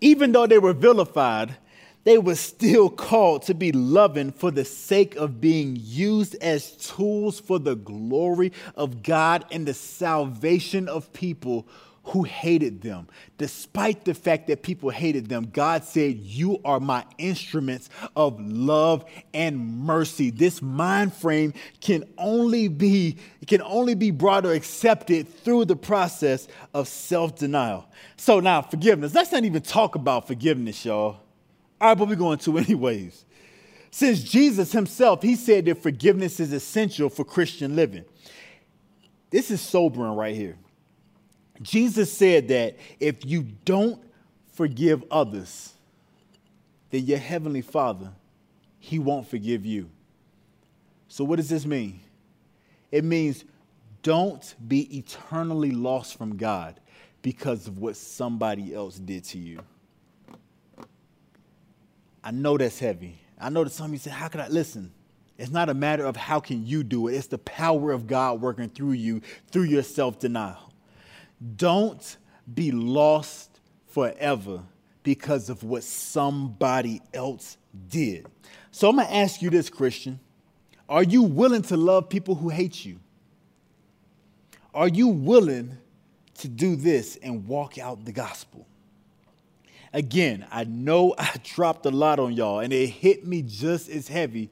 even 0.05 0.31
though 0.33 0.45
they 0.45 0.59
were 0.59 0.73
vilified, 0.73 1.57
they 2.03 2.19
were 2.19 2.35
still 2.35 2.91
called 2.91 3.41
to 3.41 3.55
be 3.55 3.71
loving 3.71 4.31
for 4.31 4.51
the 4.51 4.63
sake 4.63 5.15
of 5.15 5.41
being 5.41 5.75
used 5.81 6.35
as 6.43 6.73
tools 6.73 7.39
for 7.39 7.57
the 7.57 7.75
glory 7.75 8.53
of 8.75 9.01
God 9.01 9.45
and 9.49 9.67
the 9.67 9.73
salvation 9.73 10.87
of 10.87 11.11
people 11.11 11.67
who 12.05 12.23
hated 12.23 12.81
them. 12.81 13.07
Despite 13.37 14.05
the 14.05 14.13
fact 14.13 14.47
that 14.47 14.61
people 14.61 14.89
hated 14.89 15.27
them, 15.27 15.49
God 15.51 15.83
said, 15.83 16.17
You 16.17 16.59
are 16.63 16.79
my 16.79 17.03
instruments 17.17 17.89
of 18.15 18.39
love 18.39 19.05
and 19.33 19.79
mercy. 19.79 20.29
This 20.29 20.61
mind 20.61 21.13
frame 21.13 21.53
can 21.81 22.03
only 22.17 22.67
be, 22.67 23.17
can 23.47 23.61
only 23.63 23.95
be 23.95 24.11
brought 24.11 24.45
or 24.45 24.53
accepted 24.53 25.27
through 25.27 25.65
the 25.65 25.75
process 25.75 26.47
of 26.73 26.87
self-denial. 26.87 27.87
So 28.17 28.39
now 28.39 28.61
forgiveness. 28.61 29.13
Let's 29.13 29.31
not 29.31 29.43
even 29.43 29.61
talk 29.61 29.95
about 29.95 30.27
forgiveness, 30.27 30.85
y'all. 30.85 31.19
All 31.81 31.89
right, 31.89 31.97
but 31.97 32.07
we're 32.07 32.15
going 32.15 32.37
to 32.39 32.57
anyways. 32.59 33.25
Since 33.89 34.23
Jesus 34.23 34.71
himself, 34.71 35.21
he 35.21 35.35
said 35.35 35.65
that 35.65 35.81
forgiveness 35.81 36.39
is 36.39 36.53
essential 36.53 37.09
for 37.09 37.23
Christian 37.23 37.75
living. 37.75 38.05
This 39.31 39.49
is 39.49 39.61
sobering 39.61 40.15
right 40.15 40.35
here. 40.35 40.57
Jesus 41.61 42.11
said 42.11 42.49
that 42.49 42.77
if 42.99 43.25
you 43.25 43.43
don't 43.63 44.01
forgive 44.53 45.03
others, 45.09 45.73
then 46.89 47.05
your 47.05 47.17
heavenly 47.17 47.61
Father, 47.61 48.11
he 48.79 48.99
won't 48.99 49.27
forgive 49.27 49.65
you. 49.65 49.89
So 51.07 51.23
what 51.23 51.37
does 51.37 51.49
this 51.49 51.65
mean? 51.65 51.99
It 52.91 53.03
means 53.03 53.45
don't 54.03 54.55
be 54.67 54.97
eternally 54.97 55.71
lost 55.71 56.17
from 56.17 56.37
God 56.37 56.79
because 57.21 57.67
of 57.67 57.79
what 57.79 57.95
somebody 57.95 58.73
else 58.73 58.97
did 58.97 59.23
to 59.25 59.37
you. 59.37 59.59
I 62.23 62.31
know 62.31 62.57
that's 62.57 62.79
heavy. 62.79 63.19
I 63.39 63.49
know 63.49 63.63
that 63.63 63.71
some 63.71 63.87
of 63.87 63.91
you 63.93 63.97
say, 63.97 64.11
How 64.11 64.27
can 64.27 64.41
I 64.41 64.47
listen? 64.47 64.91
It's 65.37 65.51
not 65.51 65.69
a 65.69 65.73
matter 65.73 66.05
of 66.05 66.15
how 66.15 66.39
can 66.39 66.65
you 66.65 66.83
do 66.83 67.07
it, 67.07 67.15
it's 67.15 67.27
the 67.27 67.37
power 67.39 67.91
of 67.91 68.07
God 68.07 68.41
working 68.41 68.69
through 68.69 68.93
you 68.93 69.21
through 69.51 69.63
your 69.63 69.83
self 69.83 70.19
denial. 70.19 70.71
Don't 71.55 72.17
be 72.53 72.71
lost 72.71 73.59
forever 73.87 74.61
because 75.03 75.49
of 75.49 75.63
what 75.63 75.83
somebody 75.83 77.01
else 77.13 77.57
did. 77.89 78.25
So 78.71 78.89
I'm 78.89 78.95
going 78.95 79.07
to 79.07 79.13
ask 79.13 79.41
you 79.41 79.49
this, 79.49 79.69
Christian. 79.69 80.19
Are 80.89 81.03
you 81.03 81.23
willing 81.23 81.61
to 81.63 81.77
love 81.77 82.09
people 82.09 82.35
who 82.35 82.49
hate 82.49 82.85
you? 82.85 82.99
Are 84.73 84.87
you 84.87 85.07
willing 85.07 85.77
to 86.39 86.47
do 86.47 86.75
this 86.75 87.15
and 87.17 87.47
walk 87.47 87.77
out 87.77 88.03
the 88.03 88.11
gospel? 88.11 88.67
Again, 89.93 90.45
I 90.51 90.65
know 90.65 91.15
I 91.17 91.31
dropped 91.43 91.85
a 91.85 91.91
lot 91.91 92.19
on 92.19 92.33
y'all 92.33 92.59
and 92.59 92.73
it 92.73 92.87
hit 92.87 93.25
me 93.25 93.41
just 93.41 93.89
as 93.89 94.07
heavy 94.07 94.49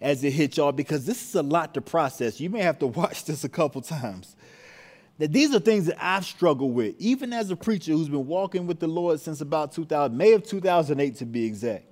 as 0.00 0.24
it 0.24 0.32
hit 0.32 0.56
y'all 0.56 0.72
because 0.72 1.04
this 1.04 1.28
is 1.28 1.34
a 1.34 1.42
lot 1.42 1.74
to 1.74 1.80
process. 1.80 2.40
You 2.40 2.50
may 2.50 2.62
have 2.62 2.78
to 2.80 2.86
watch 2.88 3.24
this 3.24 3.44
a 3.44 3.48
couple 3.48 3.80
times 3.82 4.34
that 5.20 5.32
these 5.34 5.54
are 5.54 5.60
things 5.60 5.84
that 5.84 6.02
I've 6.02 6.24
struggled 6.24 6.74
with, 6.74 6.94
even 6.98 7.34
as 7.34 7.50
a 7.50 7.56
preacher 7.56 7.92
who's 7.92 8.08
been 8.08 8.26
walking 8.26 8.66
with 8.66 8.80
the 8.80 8.86
Lord 8.86 9.20
since 9.20 9.42
about 9.42 9.70
2000, 9.70 10.16
May 10.16 10.32
of 10.32 10.44
2008 10.44 11.16
to 11.16 11.26
be 11.26 11.44
exact. 11.44 11.84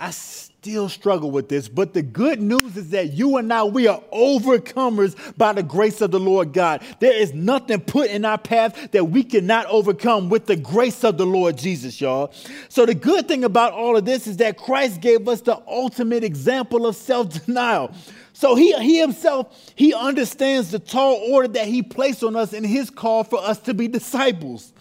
I 0.00 0.10
still 0.10 0.88
struggle 0.88 1.32
with 1.32 1.48
this, 1.48 1.68
but 1.68 1.92
the 1.92 2.02
good 2.02 2.40
news 2.40 2.76
is 2.76 2.90
that 2.90 3.14
you 3.14 3.36
and 3.36 3.52
I, 3.52 3.64
we 3.64 3.88
are 3.88 4.00
overcomers 4.12 5.16
by 5.36 5.52
the 5.52 5.62
grace 5.62 6.00
of 6.00 6.12
the 6.12 6.20
Lord 6.20 6.52
God. 6.52 6.82
There 7.00 7.12
is 7.12 7.34
nothing 7.34 7.80
put 7.80 8.10
in 8.10 8.24
our 8.24 8.38
path 8.38 8.92
that 8.92 9.06
we 9.06 9.24
cannot 9.24 9.66
overcome 9.66 10.28
with 10.28 10.46
the 10.46 10.54
grace 10.54 11.02
of 11.02 11.18
the 11.18 11.26
Lord 11.26 11.58
Jesus, 11.58 12.00
y'all. 12.00 12.32
So, 12.68 12.86
the 12.86 12.94
good 12.94 13.26
thing 13.26 13.42
about 13.42 13.72
all 13.72 13.96
of 13.96 14.04
this 14.04 14.28
is 14.28 14.36
that 14.36 14.56
Christ 14.56 15.00
gave 15.00 15.26
us 15.26 15.40
the 15.40 15.60
ultimate 15.66 16.22
example 16.22 16.86
of 16.86 16.94
self 16.94 17.44
denial. 17.44 17.92
So 18.32 18.54
he, 18.54 18.72
he 18.74 19.00
himself, 19.00 19.72
he 19.74 19.92
understands 19.92 20.70
the 20.70 20.78
tall 20.78 21.14
order 21.28 21.48
that 21.48 21.66
he 21.66 21.82
placed 21.82 22.22
on 22.22 22.36
us 22.36 22.52
in 22.52 22.62
his 22.62 22.88
call 22.88 23.24
for 23.24 23.40
us 23.40 23.58
to 23.62 23.74
be 23.74 23.88
disciples. 23.88 24.72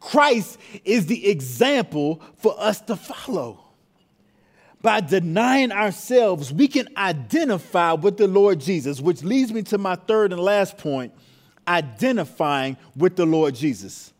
Christ 0.00 0.58
is 0.84 1.06
the 1.06 1.30
example 1.30 2.20
for 2.36 2.54
us 2.58 2.82
to 2.82 2.96
follow. 2.96 3.69
By 4.82 5.00
denying 5.00 5.72
ourselves, 5.72 6.52
we 6.52 6.66
can 6.68 6.88
identify 6.96 7.92
with 7.92 8.16
the 8.16 8.28
Lord 8.28 8.60
Jesus, 8.60 9.00
which 9.00 9.22
leads 9.22 9.52
me 9.52 9.62
to 9.64 9.78
my 9.78 9.96
third 9.96 10.32
and 10.32 10.40
last 10.40 10.78
point 10.78 11.12
identifying 11.68 12.76
with 12.96 13.16
the 13.16 13.26
Lord 13.26 13.54
Jesus. 13.54 14.12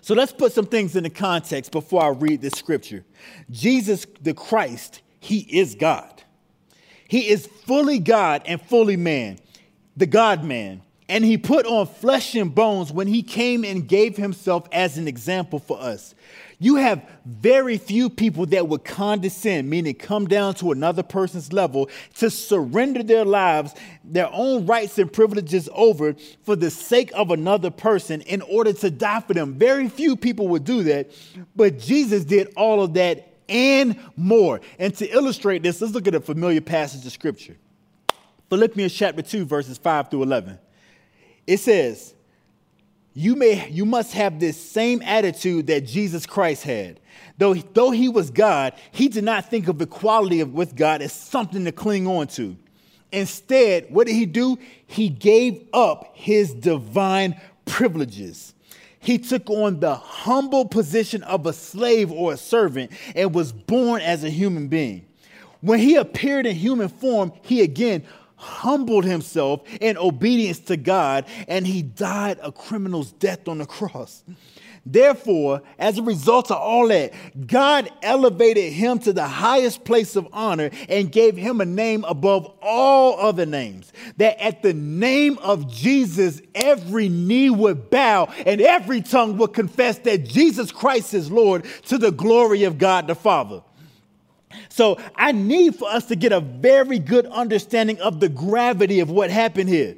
So 0.00 0.14
let's 0.14 0.32
put 0.32 0.52
some 0.52 0.66
things 0.66 0.96
into 0.96 1.10
context 1.10 1.72
before 1.72 2.02
I 2.02 2.08
read 2.08 2.40
this 2.40 2.54
scripture. 2.54 3.04
Jesus, 3.50 4.06
the 4.20 4.34
Christ, 4.34 5.00
he 5.20 5.38
is 5.38 5.74
God. 5.74 6.22
He 7.08 7.28
is 7.28 7.46
fully 7.46 7.98
God 7.98 8.42
and 8.44 8.60
fully 8.60 8.96
man, 8.96 9.38
the 9.96 10.06
God 10.06 10.44
man. 10.44 10.82
And 11.08 11.24
he 11.24 11.38
put 11.38 11.64
on 11.64 11.86
flesh 11.86 12.34
and 12.34 12.54
bones 12.54 12.92
when 12.92 13.06
he 13.06 13.22
came 13.22 13.64
and 13.64 13.88
gave 13.88 14.16
himself 14.18 14.68
as 14.72 14.98
an 14.98 15.08
example 15.08 15.58
for 15.58 15.80
us. 15.80 16.14
You 16.60 16.76
have 16.76 17.08
very 17.24 17.78
few 17.78 18.10
people 18.10 18.44
that 18.46 18.66
would 18.66 18.84
condescend, 18.84 19.70
meaning 19.70 19.94
come 19.94 20.26
down 20.26 20.54
to 20.54 20.72
another 20.72 21.04
person's 21.04 21.52
level 21.52 21.88
to 22.16 22.30
surrender 22.30 23.04
their 23.04 23.24
lives, 23.24 23.74
their 24.02 24.28
own 24.32 24.66
rights 24.66 24.98
and 24.98 25.12
privileges 25.12 25.68
over 25.72 26.16
for 26.42 26.56
the 26.56 26.70
sake 26.70 27.12
of 27.14 27.30
another 27.30 27.70
person 27.70 28.22
in 28.22 28.42
order 28.42 28.72
to 28.72 28.90
die 28.90 29.20
for 29.20 29.34
them. 29.34 29.54
Very 29.54 29.88
few 29.88 30.16
people 30.16 30.48
would 30.48 30.64
do 30.64 30.82
that, 30.82 31.10
but 31.54 31.78
Jesus 31.78 32.24
did 32.24 32.52
all 32.56 32.82
of 32.82 32.94
that 32.94 33.36
and 33.48 33.96
more. 34.16 34.60
And 34.80 34.92
to 34.96 35.08
illustrate 35.08 35.62
this, 35.62 35.80
let's 35.80 35.94
look 35.94 36.08
at 36.08 36.14
a 36.16 36.20
familiar 36.20 36.60
passage 36.60 37.06
of 37.06 37.12
scripture 37.12 37.56
Philippians 38.50 38.92
chapter 38.92 39.22
2, 39.22 39.44
verses 39.44 39.78
5 39.78 40.10
through 40.10 40.22
11. 40.22 40.58
It 41.46 41.58
says, 41.58 42.14
you, 43.18 43.34
may, 43.34 43.68
you 43.68 43.84
must 43.84 44.12
have 44.12 44.38
this 44.38 44.56
same 44.56 45.02
attitude 45.02 45.66
that 45.66 45.84
Jesus 45.84 46.24
Christ 46.24 46.62
had. 46.62 47.00
Though, 47.36 47.54
though 47.54 47.90
he 47.90 48.08
was 48.08 48.30
God, 48.30 48.74
he 48.92 49.08
did 49.08 49.24
not 49.24 49.50
think 49.50 49.66
of 49.66 49.82
equality 49.82 50.44
with 50.44 50.76
God 50.76 51.02
as 51.02 51.12
something 51.12 51.64
to 51.64 51.72
cling 51.72 52.06
on 52.06 52.28
to. 52.28 52.56
Instead, 53.10 53.86
what 53.90 54.06
did 54.06 54.14
he 54.14 54.24
do? 54.24 54.56
He 54.86 55.08
gave 55.08 55.66
up 55.72 56.12
his 56.14 56.54
divine 56.54 57.40
privileges. 57.64 58.54
He 59.00 59.18
took 59.18 59.50
on 59.50 59.80
the 59.80 59.96
humble 59.96 60.66
position 60.66 61.24
of 61.24 61.44
a 61.46 61.52
slave 61.52 62.12
or 62.12 62.34
a 62.34 62.36
servant 62.36 62.92
and 63.16 63.34
was 63.34 63.50
born 63.50 64.00
as 64.00 64.22
a 64.22 64.30
human 64.30 64.68
being. 64.68 65.04
When 65.60 65.80
he 65.80 65.96
appeared 65.96 66.46
in 66.46 66.54
human 66.54 66.88
form, 66.88 67.32
he 67.42 67.62
again 67.62 68.04
humbled 68.38 69.04
himself 69.04 69.62
in 69.80 69.98
obedience 69.98 70.60
to 70.60 70.76
God 70.76 71.26
and 71.46 71.66
he 71.66 71.82
died 71.82 72.38
a 72.42 72.50
criminal's 72.50 73.12
death 73.12 73.48
on 73.48 73.58
the 73.58 73.66
cross. 73.66 74.24
Therefore, 74.86 75.62
as 75.78 75.98
a 75.98 76.02
result 76.02 76.50
of 76.50 76.56
all 76.56 76.88
that, 76.88 77.12
God 77.46 77.90
elevated 78.02 78.72
him 78.72 78.98
to 79.00 79.12
the 79.12 79.26
highest 79.26 79.84
place 79.84 80.16
of 80.16 80.26
honor 80.32 80.70
and 80.88 81.12
gave 81.12 81.36
him 81.36 81.60
a 81.60 81.66
name 81.66 82.04
above 82.04 82.46
all 82.62 83.20
other 83.20 83.44
names. 83.44 83.92
That 84.16 84.42
at 84.42 84.62
the 84.62 84.72
name 84.72 85.36
of 85.38 85.70
Jesus, 85.70 86.40
every 86.54 87.10
knee 87.10 87.50
would 87.50 87.90
bow 87.90 88.32
and 88.46 88.62
every 88.62 89.02
tongue 89.02 89.36
would 89.36 89.52
confess 89.52 89.98
that 90.00 90.24
Jesus 90.24 90.72
Christ 90.72 91.12
is 91.12 91.30
Lord 91.30 91.66
to 91.86 91.98
the 91.98 92.12
glory 92.12 92.64
of 92.64 92.78
God 92.78 93.08
the 93.08 93.14
Father. 93.14 93.62
So 94.68 94.98
I 95.14 95.32
need 95.32 95.76
for 95.76 95.88
us 95.88 96.06
to 96.06 96.16
get 96.16 96.32
a 96.32 96.40
very 96.40 96.98
good 96.98 97.26
understanding 97.26 98.00
of 98.00 98.20
the 98.20 98.28
gravity 98.28 99.00
of 99.00 99.10
what 99.10 99.30
happened 99.30 99.68
here. 99.68 99.96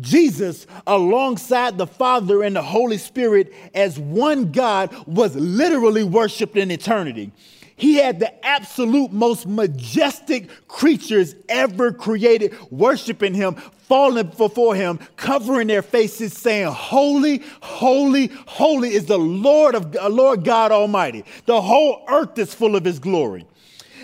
Jesus, 0.00 0.66
alongside 0.86 1.78
the 1.78 1.86
Father 1.86 2.42
and 2.42 2.54
the 2.54 2.62
Holy 2.62 2.98
Spirit 2.98 3.52
as 3.74 3.98
one 3.98 4.52
God, 4.52 4.94
was 5.06 5.34
literally 5.34 6.04
worshiped 6.04 6.56
in 6.56 6.70
eternity. 6.70 7.32
He 7.78 7.96
had 7.96 8.20
the 8.20 8.46
absolute 8.46 9.12
most 9.12 9.46
majestic 9.46 10.66
creatures 10.66 11.34
ever 11.48 11.92
created 11.92 12.56
worshiping 12.70 13.34
him, 13.34 13.54
falling 13.54 14.28
before 14.28 14.74
him, 14.74 14.98
covering 15.16 15.66
their 15.68 15.82
faces, 15.82 16.32
saying, 16.32 16.72
Holy, 16.72 17.42
holy, 17.60 18.28
holy 18.46 18.94
is 18.94 19.06
the 19.06 19.18
Lord 19.18 19.74
of 19.74 19.94
Lord 20.10 20.42
God 20.42 20.72
Almighty. 20.72 21.24
The 21.44 21.60
whole 21.60 22.04
earth 22.08 22.38
is 22.38 22.54
full 22.54 22.76
of 22.76 22.84
his 22.84 22.98
glory. 22.98 23.46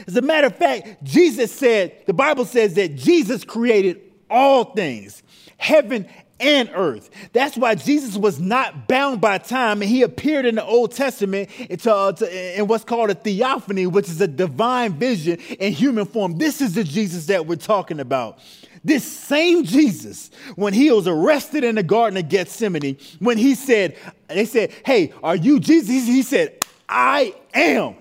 As 0.07 0.17
a 0.17 0.23
matter 0.23 0.49
of 0.49 0.57
fact, 0.57 1.03
Jesus 1.03 1.53
said, 1.53 2.05
the 2.07 2.15
Bible 2.15 2.45
says 2.45 2.75
that 2.75 2.97
Jesus 2.97 3.45
created 3.45 4.01
all 4.31 4.65
things 4.65 5.23
heaven 5.59 6.09
and 6.43 6.69
earth. 6.75 7.09
That's 7.33 7.57
why 7.57 7.77
Jesus 7.77 8.17
was 8.17 8.41
not 8.41 8.89
bound 8.89 9.21
by 9.21 9.39
time, 9.39 9.81
and 9.81 9.89
he 9.89 10.03
appeared 10.03 10.45
in 10.45 10.57
the 10.57 10.65
Old 10.65 10.91
Testament 10.91 11.49
uh, 11.87 12.15
in 12.31 12.67
what's 12.67 12.85
called 12.85 13.11
a 13.11 13.15
theophany, 13.15 13.87
which 13.87 14.09
is 14.09 14.21
a 14.21 14.27
divine 14.27 14.95
vision 14.95 15.39
in 15.61 15.73
human 15.73 16.05
form. 16.05 16.39
This 16.39 16.61
is 16.61 16.75
the 16.75 16.83
Jesus 16.83 17.27
that 17.27 17.47
we're 17.47 17.57
talking 17.57 18.01
about. 18.01 18.41
This 18.85 19.05
same 19.05 19.63
Jesus, 19.63 20.33
when 20.57 20.75
he 20.75 20.91
was 20.91 21.07
arrested 21.07 21.63
in 21.63 21.77
the 21.77 21.85
Garden 21.85 22.17
of 22.17 22.29
Gethsemane, 22.29 22.99
when 23.21 23.39
he 23.39 23.55
said, 23.55 23.97
they 24.27 24.45
said, 24.45 24.73
Hey, 24.85 25.13
are 25.23 25.37
you 25.37 25.61
Jesus? 25.61 26.07
He 26.09 26.23
said, 26.23 26.59
I 26.89 27.33
am 27.55 27.95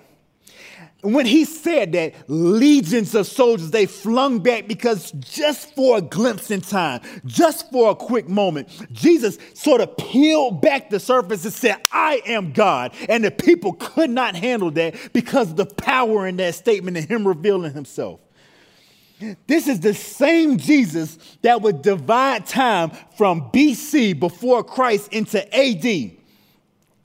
when 1.01 1.25
he 1.25 1.45
said 1.45 1.91
that, 1.93 2.13
legions 2.27 3.15
of 3.15 3.25
soldiers, 3.25 3.71
they 3.71 3.85
flung 3.85 4.39
back 4.39 4.67
because 4.67 5.11
just 5.13 5.73
for 5.75 5.97
a 5.97 6.01
glimpse 6.01 6.51
in 6.51 6.61
time, 6.61 7.01
just 7.25 7.71
for 7.71 7.91
a 7.91 7.95
quick 7.95 8.29
moment, 8.29 8.69
Jesus 8.91 9.37
sort 9.53 9.81
of 9.81 9.97
peeled 9.97 10.61
back 10.61 10.89
the 10.89 10.99
surface 10.99 11.43
and 11.43 11.53
said, 11.53 11.77
I 11.91 12.21
am 12.25 12.53
God. 12.53 12.93
And 13.09 13.23
the 13.23 13.31
people 13.31 13.73
could 13.73 14.09
not 14.09 14.35
handle 14.35 14.71
that 14.71 14.95
because 15.13 15.51
of 15.51 15.57
the 15.57 15.65
power 15.65 16.27
in 16.27 16.37
that 16.37 16.55
statement 16.55 16.97
and 16.97 17.07
him 17.07 17.27
revealing 17.27 17.73
himself. 17.73 18.19
This 19.47 19.67
is 19.67 19.79
the 19.79 19.93
same 19.93 20.57
Jesus 20.57 21.17
that 21.41 21.61
would 21.61 21.81
divide 21.81 22.45
time 22.45 22.91
from 23.17 23.51
BC 23.51 24.19
before 24.19 24.63
Christ 24.63 25.13
into 25.13 25.39
AD 25.55 26.20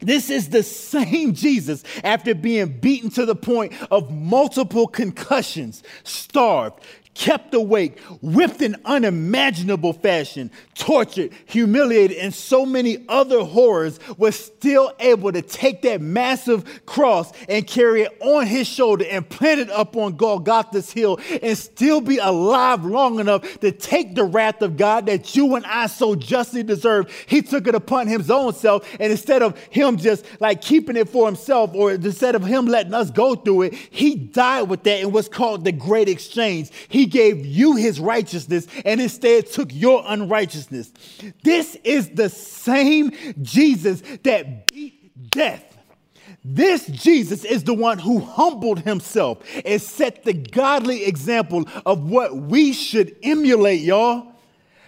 this 0.01 0.31
is 0.31 0.51
the 0.51 0.63
same 0.63 1.35
Jesus 1.35 1.83
after 2.05 2.35
being 2.35 2.69
beaten 2.69 3.11
to 3.11 3.25
the 3.25 3.35
point 3.35 3.73
of 3.91 4.11
multiple 4.11 4.87
concussions, 4.87 5.83
starved, 6.05 6.81
kept 7.17 7.55
awake, 7.55 7.99
whipped 8.21 8.61
in 8.61 8.77
unimaginable 8.85 9.95
fashion, 9.95 10.51
tortured, 10.75 11.33
humiliated, 11.47 12.17
and 12.19 12.35
so 12.35 12.67
many 12.67 13.05
other 13.09 13.43
horrors, 13.43 13.99
was 14.19 14.37
still 14.37 14.93
able 15.01 15.33
to 15.33 15.41
take 15.41 15.81
that 15.83 16.01
massive 16.01 16.85
cross 16.85 17.33
and 17.49 17.67
carry 17.67 18.03
it 18.03 18.17
on 18.21 18.47
his 18.47 18.67
shoulder 18.67 19.05
and 19.11 19.27
plant 19.29 19.61
it 19.61 19.71
up 19.71 19.97
on 19.97 20.17
Golgotha's 20.17 20.91
hill 20.91 21.19
and 21.43 21.57
still 21.57 22.03
be 22.03 22.19
alive 22.19 22.85
long 22.85 23.19
enough 23.19 23.61
to 23.61 23.73
take 23.73 24.15
the 24.15 24.25
wrath 24.25 24.61
of 24.61 24.77
God 24.77 25.07
that 25.07 25.35
you 25.35 25.55
and 25.55 25.65
I 25.65 25.87
so 25.87 26.15
justly 26.15 26.63
deserve. 26.63 27.11
He 27.27 27.41
took 27.41 27.67
it 27.67 27.75
upon 27.75 28.09
his 28.09 28.31
own 28.31 28.53
self, 28.53 28.87
and 29.01 29.11
instead 29.11 29.43
of 29.43 29.59
him 29.71 29.97
just 29.97 30.27
like 30.41 30.61
keeping 30.61 30.97
it 30.97 31.09
for 31.09 31.27
himself 31.27 31.71
or 31.75 31.93
instead 31.93 32.35
of 32.35 32.45
him 32.45 32.67
letting 32.67 32.93
us 32.95 33.11
go 33.11 33.35
through 33.35 33.63
it, 33.63 33.75
he 33.75 34.15
died 34.15 34.69
with 34.69 34.83
that 34.83 35.01
in 35.01 35.13
what's 35.13 35.29
called 35.29 35.65
the 35.65 35.73
great 35.73 36.09
exchange. 36.11 36.71
He 36.89 37.06
gave 37.07 37.45
you 37.45 37.77
his 37.77 38.01
righteousness 38.01 38.67
and 38.85 39.01
instead 39.01 39.47
took 39.47 39.73
your 39.73 40.03
unrighteousness. 40.07 40.93
This 41.43 41.77
is 41.85 42.11
the 42.11 42.29
same 42.29 43.13
Jesus 43.43 44.03
that 44.23 44.67
beat 44.67 45.31
death. 45.31 45.77
This 46.45 46.87
Jesus 46.87 47.45
is 47.45 47.65
the 47.65 47.75
one 47.75 47.99
who 47.99 48.21
humbled 48.21 48.81
himself 48.81 49.39
and 49.65 49.83
set 49.83 50.23
the 50.23 50.33
godly 50.33 51.05
example 51.05 51.65
of 51.85 52.09
what 52.09 52.37
we 52.37 52.73
should 52.73 53.17
emulate, 53.23 53.81
y'all. 53.81 54.33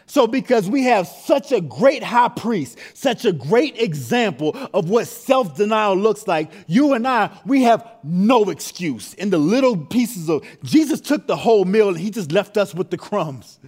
So, 0.09 0.27
because 0.27 0.71
we 0.71 0.85
have 0.85 1.07
such 1.07 1.53
a 1.53 1.61
great 1.61 2.03
high 2.03 2.31
priest, 2.31 2.79
such 2.94 3.27
a 3.27 3.33
great 3.33 3.81
example 3.81 4.57
of 4.73 4.88
what 4.88 5.07
self 5.07 5.55
denial 5.55 5.97
looks 5.97 6.27
like, 6.27 6.51
you 6.66 6.94
and 6.94 7.07
I, 7.07 7.31
we 7.44 7.64
have 7.64 7.87
no 8.03 8.49
excuse. 8.49 9.12
In 9.14 9.29
the 9.29 9.38
little 9.38 9.77
pieces 9.77 10.31
of 10.31 10.44
Jesus 10.64 11.03
took 11.03 11.27
the 11.27 11.37
whole 11.37 11.66
meal 11.66 11.88
and 11.88 11.99
he 11.99 12.11
just 12.11 12.33
left 12.33 12.57
us 12.57 12.75
with 12.75 12.90
the 12.90 12.97
crumbs. 12.97 13.61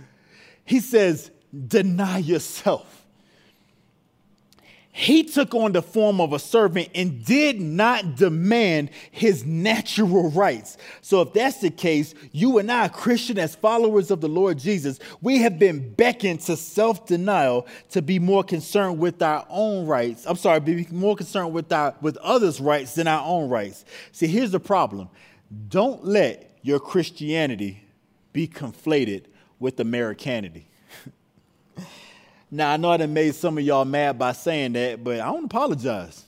He 0.65 0.81
says, 0.81 1.31
Deny 1.67 2.19
yourself. 2.19 3.00
He 5.01 5.23
took 5.23 5.55
on 5.55 5.73
the 5.73 5.81
form 5.81 6.21
of 6.21 6.35
a 6.35 6.39
servant 6.39 6.91
and 6.95 7.25
did 7.25 7.59
not 7.59 8.17
demand 8.17 8.91
his 9.11 9.47
natural 9.47 10.31
rights. 10.31 10.77
So, 11.01 11.23
if 11.23 11.33
that's 11.33 11.63
the 11.63 11.71
case, 11.71 12.15
you 12.33 12.59
and 12.59 12.71
I, 12.71 12.89
Christian, 12.89 13.39
as 13.39 13.55
followers 13.55 14.11
of 14.11 14.21
the 14.21 14.29
Lord 14.29 14.59
Jesus, 14.59 14.99
we 15.23 15.39
have 15.39 15.59
been 15.59 15.95
beckoned 15.95 16.43
to 16.43 16.55
self 16.55 17.07
denial 17.07 17.67
to 17.93 18.03
be 18.03 18.19
more 18.19 18.45
concerned 18.45 18.99
with 18.99 19.23
our 19.23 19.47
own 19.49 19.87
rights. 19.87 20.27
I'm 20.27 20.37
sorry, 20.37 20.61
be 20.61 20.87
more 20.91 21.17
concerned 21.17 21.55
with, 21.55 21.73
our, 21.73 21.95
with 22.03 22.19
others' 22.19 22.61
rights 22.61 22.95
than 22.95 23.09
our 23.09 23.27
own 23.27 23.49
rights. 23.49 23.87
See, 24.13 24.27
here's 24.27 24.51
the 24.51 24.61
problem 24.61 25.09
don't 25.71 26.05
let 26.05 26.59
your 26.61 26.79
Christianity 26.79 27.85
be 28.35 28.47
conflated 28.47 29.25
with 29.59 29.81
Americanity. 29.81 30.70
Now, 32.51 32.73
I 32.73 32.77
know 32.77 32.91
I 32.91 32.97
done 32.97 33.13
made 33.13 33.35
some 33.35 33.59
of 33.59 33.65
y'all 33.65 33.85
mad 33.85 34.19
by 34.19 34.33
saying 34.33 34.73
that, 34.73 35.05
but 35.05 35.21
I 35.21 35.27
don't 35.27 35.45
apologize. 35.45 36.25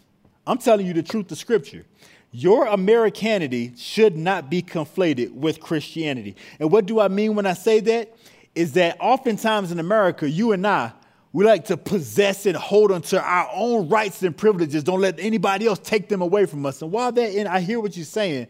I'm 0.46 0.58
telling 0.58 0.86
you 0.86 0.92
the 0.92 1.02
truth 1.02 1.30
of 1.32 1.38
Scripture. 1.38 1.84
Your 2.30 2.66
Americanity 2.66 3.72
should 3.76 4.16
not 4.16 4.48
be 4.48 4.62
conflated 4.62 5.32
with 5.32 5.60
Christianity. 5.60 6.36
And 6.60 6.70
what 6.70 6.86
do 6.86 7.00
I 7.00 7.08
mean 7.08 7.34
when 7.34 7.44
I 7.44 7.54
say 7.54 7.80
that? 7.80 8.14
Is 8.54 8.72
that 8.74 8.96
oftentimes 9.00 9.72
in 9.72 9.80
America, 9.80 10.28
you 10.28 10.52
and 10.52 10.66
I, 10.66 10.92
we 11.32 11.44
like 11.44 11.64
to 11.66 11.76
possess 11.76 12.46
and 12.46 12.56
hold 12.56 12.92
on 12.92 13.02
to 13.02 13.20
our 13.20 13.50
own 13.52 13.88
rights 13.88 14.22
and 14.22 14.36
privileges. 14.36 14.84
Don't 14.84 15.00
let 15.00 15.18
anybody 15.18 15.66
else 15.66 15.78
take 15.78 16.08
them 16.08 16.20
away 16.20 16.46
from 16.46 16.64
us. 16.66 16.82
And 16.82 16.92
while 16.92 17.10
that, 17.12 17.34
and 17.34 17.48
I 17.48 17.60
hear 17.60 17.80
what 17.80 17.96
you're 17.96 18.04
saying, 18.04 18.46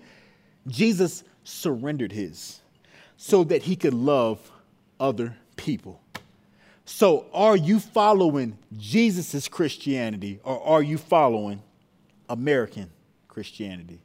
Jesus 0.66 1.25
surrendered 1.45 2.12
his 2.12 2.61
so 3.16 3.45
that 3.45 3.62
he 3.62 3.77
could 3.77 3.95
love 3.95 4.51
other 4.99 5.37
people. 5.57 6.01
So, 6.95 7.24
are 7.32 7.57
you 7.57 7.80
following 7.80 8.59
Jesus' 8.76 9.49
Christianity 9.49 10.40
or 10.45 10.62
are 10.62 10.82
you 10.82 10.99
following 10.99 11.62
American 12.28 12.90
Christianity? 13.28 14.03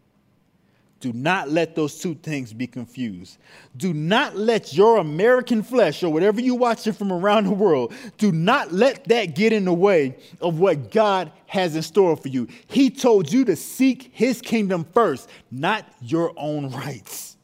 Do 1.01 1.11
not 1.11 1.49
let 1.49 1.75
those 1.75 1.99
two 1.99 2.15
things 2.15 2.53
be 2.53 2.65
confused. 2.65 3.39
Do 3.75 3.93
not 3.93 4.37
let 4.37 4.73
your 4.73 4.99
American 4.99 5.63
flesh 5.63 6.01
or 6.01 6.13
whatever 6.13 6.39
you're 6.39 6.55
watching 6.55 6.93
from 6.93 7.11
around 7.11 7.43
the 7.43 7.51
world, 7.51 7.93
do 8.17 8.31
not 8.31 8.71
let 8.71 9.03
that 9.09 9.35
get 9.35 9.51
in 9.51 9.65
the 9.65 9.73
way 9.73 10.15
of 10.39 10.57
what 10.57 10.89
God 10.89 11.29
has 11.45 11.75
in 11.75 11.81
store 11.81 12.15
for 12.15 12.29
you. 12.29 12.47
He 12.67 12.89
told 12.89 13.31
you 13.31 13.43
to 13.45 13.57
seek 13.57 14.11
his 14.13 14.41
kingdom 14.41 14.85
first, 14.93 15.29
not 15.51 15.85
your 16.01 16.31
own 16.37 16.71
rights. 16.71 17.36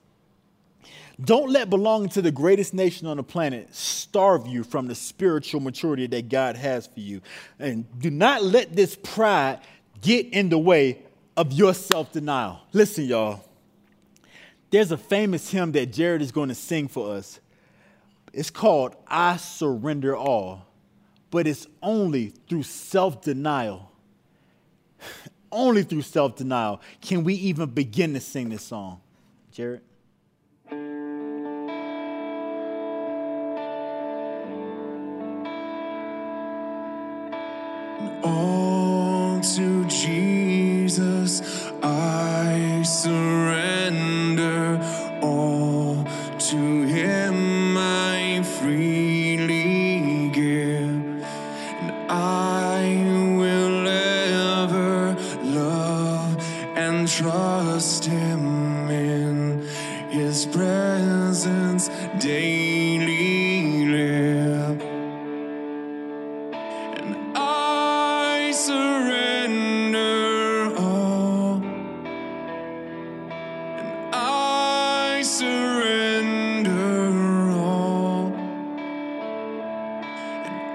Don't 1.21 1.51
let 1.51 1.69
belonging 1.69 2.09
to 2.09 2.21
the 2.21 2.31
greatest 2.31 2.73
nation 2.73 3.07
on 3.07 3.17
the 3.17 3.23
planet 3.23 3.73
starve 3.73 4.47
you 4.47 4.63
from 4.63 4.87
the 4.87 4.95
spiritual 4.95 5.61
maturity 5.61 6.07
that 6.07 6.29
God 6.29 6.55
has 6.55 6.87
for 6.87 6.99
you. 6.99 7.21
And 7.59 7.85
do 7.99 8.09
not 8.09 8.43
let 8.43 8.75
this 8.75 8.95
pride 8.95 9.59
get 10.01 10.27
in 10.33 10.49
the 10.49 10.57
way 10.57 10.99
of 11.37 11.51
your 11.51 11.73
self 11.73 12.11
denial. 12.11 12.61
Listen, 12.73 13.05
y'all. 13.05 13.43
There's 14.71 14.91
a 14.91 14.97
famous 14.97 15.51
hymn 15.51 15.71
that 15.73 15.93
Jared 15.93 16.23
is 16.23 16.31
going 16.31 16.49
to 16.49 16.55
sing 16.55 16.87
for 16.87 17.15
us. 17.15 17.39
It's 18.33 18.49
called 18.49 18.95
I 19.07 19.37
Surrender 19.37 20.15
All, 20.15 20.65
but 21.29 21.45
it's 21.45 21.67
only 21.83 22.29
through 22.49 22.63
self 22.63 23.21
denial. 23.21 23.91
only 25.51 25.83
through 25.83 26.01
self 26.01 26.35
denial 26.35 26.81
can 27.01 27.23
we 27.23 27.35
even 27.35 27.69
begin 27.69 28.15
to 28.15 28.19
sing 28.19 28.49
this 28.49 28.63
song. 28.63 28.99
Jared? 29.51 29.81
All 38.23 39.41
to 39.41 39.85
Jesus 39.85 41.41
I 41.83 42.12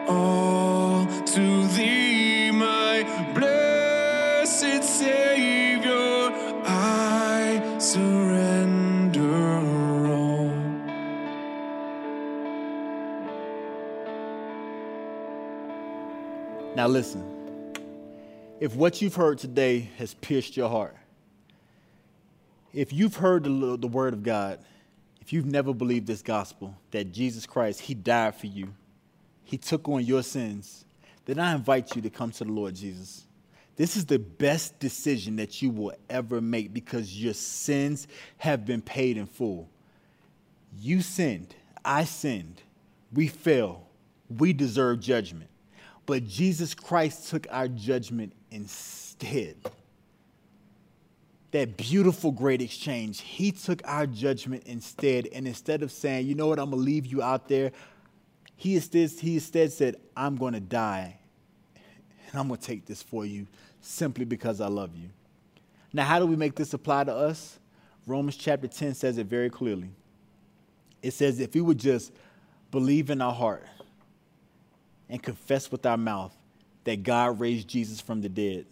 all 0.08 1.06
to 1.06 1.66
thee, 1.68 2.50
my 2.50 3.04
blessed 3.34 4.82
Savior. 4.82 6.30
I 6.64 7.76
surrender 7.78 9.22
all. 10.08 10.48
Now, 16.74 16.86
listen. 16.86 17.38
If 18.60 18.74
what 18.74 19.00
you've 19.00 19.14
heard 19.14 19.38
today 19.38 19.88
has 19.98 20.14
pierced 20.14 20.56
your 20.56 20.68
heart, 20.68 20.96
if 22.72 22.92
you've 22.92 23.16
heard 23.16 23.44
the, 23.44 23.76
the 23.78 23.86
word 23.86 24.14
of 24.14 24.22
God, 24.22 24.58
if 25.20 25.32
you've 25.32 25.46
never 25.46 25.72
believed 25.72 26.06
this 26.06 26.22
gospel, 26.22 26.74
that 26.90 27.12
Jesus 27.12 27.46
Christ, 27.46 27.80
He 27.80 27.94
died 27.94 28.34
for 28.34 28.46
you, 28.46 28.74
He 29.48 29.56
took 29.56 29.88
on 29.88 30.04
your 30.04 30.22
sins, 30.22 30.84
then 31.24 31.38
I 31.38 31.54
invite 31.54 31.96
you 31.96 32.02
to 32.02 32.10
come 32.10 32.30
to 32.32 32.44
the 32.44 32.52
Lord 32.52 32.74
Jesus. 32.74 33.24
This 33.76 33.96
is 33.96 34.04
the 34.04 34.18
best 34.18 34.78
decision 34.78 35.36
that 35.36 35.62
you 35.62 35.70
will 35.70 35.94
ever 36.10 36.42
make 36.42 36.74
because 36.74 37.16
your 37.16 37.32
sins 37.32 38.08
have 38.36 38.66
been 38.66 38.82
paid 38.82 39.16
in 39.16 39.24
full. 39.24 39.70
You 40.78 41.00
sinned, 41.00 41.54
I 41.82 42.04
sinned, 42.04 42.60
we 43.10 43.26
fail. 43.28 43.86
we 44.28 44.52
deserve 44.52 45.00
judgment. 45.00 45.48
But 46.04 46.28
Jesus 46.28 46.74
Christ 46.74 47.30
took 47.30 47.46
our 47.50 47.68
judgment 47.68 48.34
instead. 48.50 49.56
That 51.52 51.78
beautiful, 51.78 52.32
great 52.32 52.60
exchange. 52.60 53.22
He 53.22 53.50
took 53.52 53.80
our 53.86 54.06
judgment 54.06 54.64
instead. 54.66 55.26
And 55.32 55.48
instead 55.48 55.82
of 55.82 55.90
saying, 55.90 56.26
you 56.26 56.34
know 56.34 56.48
what, 56.48 56.58
I'm 56.58 56.68
going 56.68 56.82
to 56.82 56.84
leave 56.84 57.06
you 57.06 57.22
out 57.22 57.48
there, 57.48 57.72
he 58.58 58.74
instead, 58.74 59.08
he 59.10 59.34
instead 59.34 59.72
said, 59.72 59.96
I'm 60.16 60.34
going 60.34 60.54
to 60.54 60.60
die. 60.60 61.16
And 61.76 62.40
I'm 62.40 62.48
going 62.48 62.58
to 62.58 62.66
take 62.66 62.86
this 62.86 63.00
for 63.00 63.24
you 63.24 63.46
simply 63.80 64.24
because 64.24 64.60
I 64.60 64.66
love 64.66 64.96
you. 64.96 65.10
Now, 65.92 66.04
how 66.04 66.18
do 66.18 66.26
we 66.26 66.34
make 66.34 66.56
this 66.56 66.74
apply 66.74 67.04
to 67.04 67.14
us? 67.14 67.60
Romans 68.04 68.36
chapter 68.36 68.66
10 68.66 68.94
says 68.94 69.16
it 69.16 69.28
very 69.28 69.48
clearly. 69.48 69.90
It 71.02 71.12
says, 71.12 71.38
if 71.38 71.54
we 71.54 71.60
would 71.60 71.78
just 71.78 72.12
believe 72.72 73.10
in 73.10 73.22
our 73.22 73.32
heart 73.32 73.64
and 75.08 75.22
confess 75.22 75.70
with 75.70 75.86
our 75.86 75.96
mouth 75.96 76.36
that 76.82 77.04
God 77.04 77.38
raised 77.38 77.68
Jesus 77.68 78.00
from 78.00 78.20
the 78.20 78.28
dead, 78.28 78.66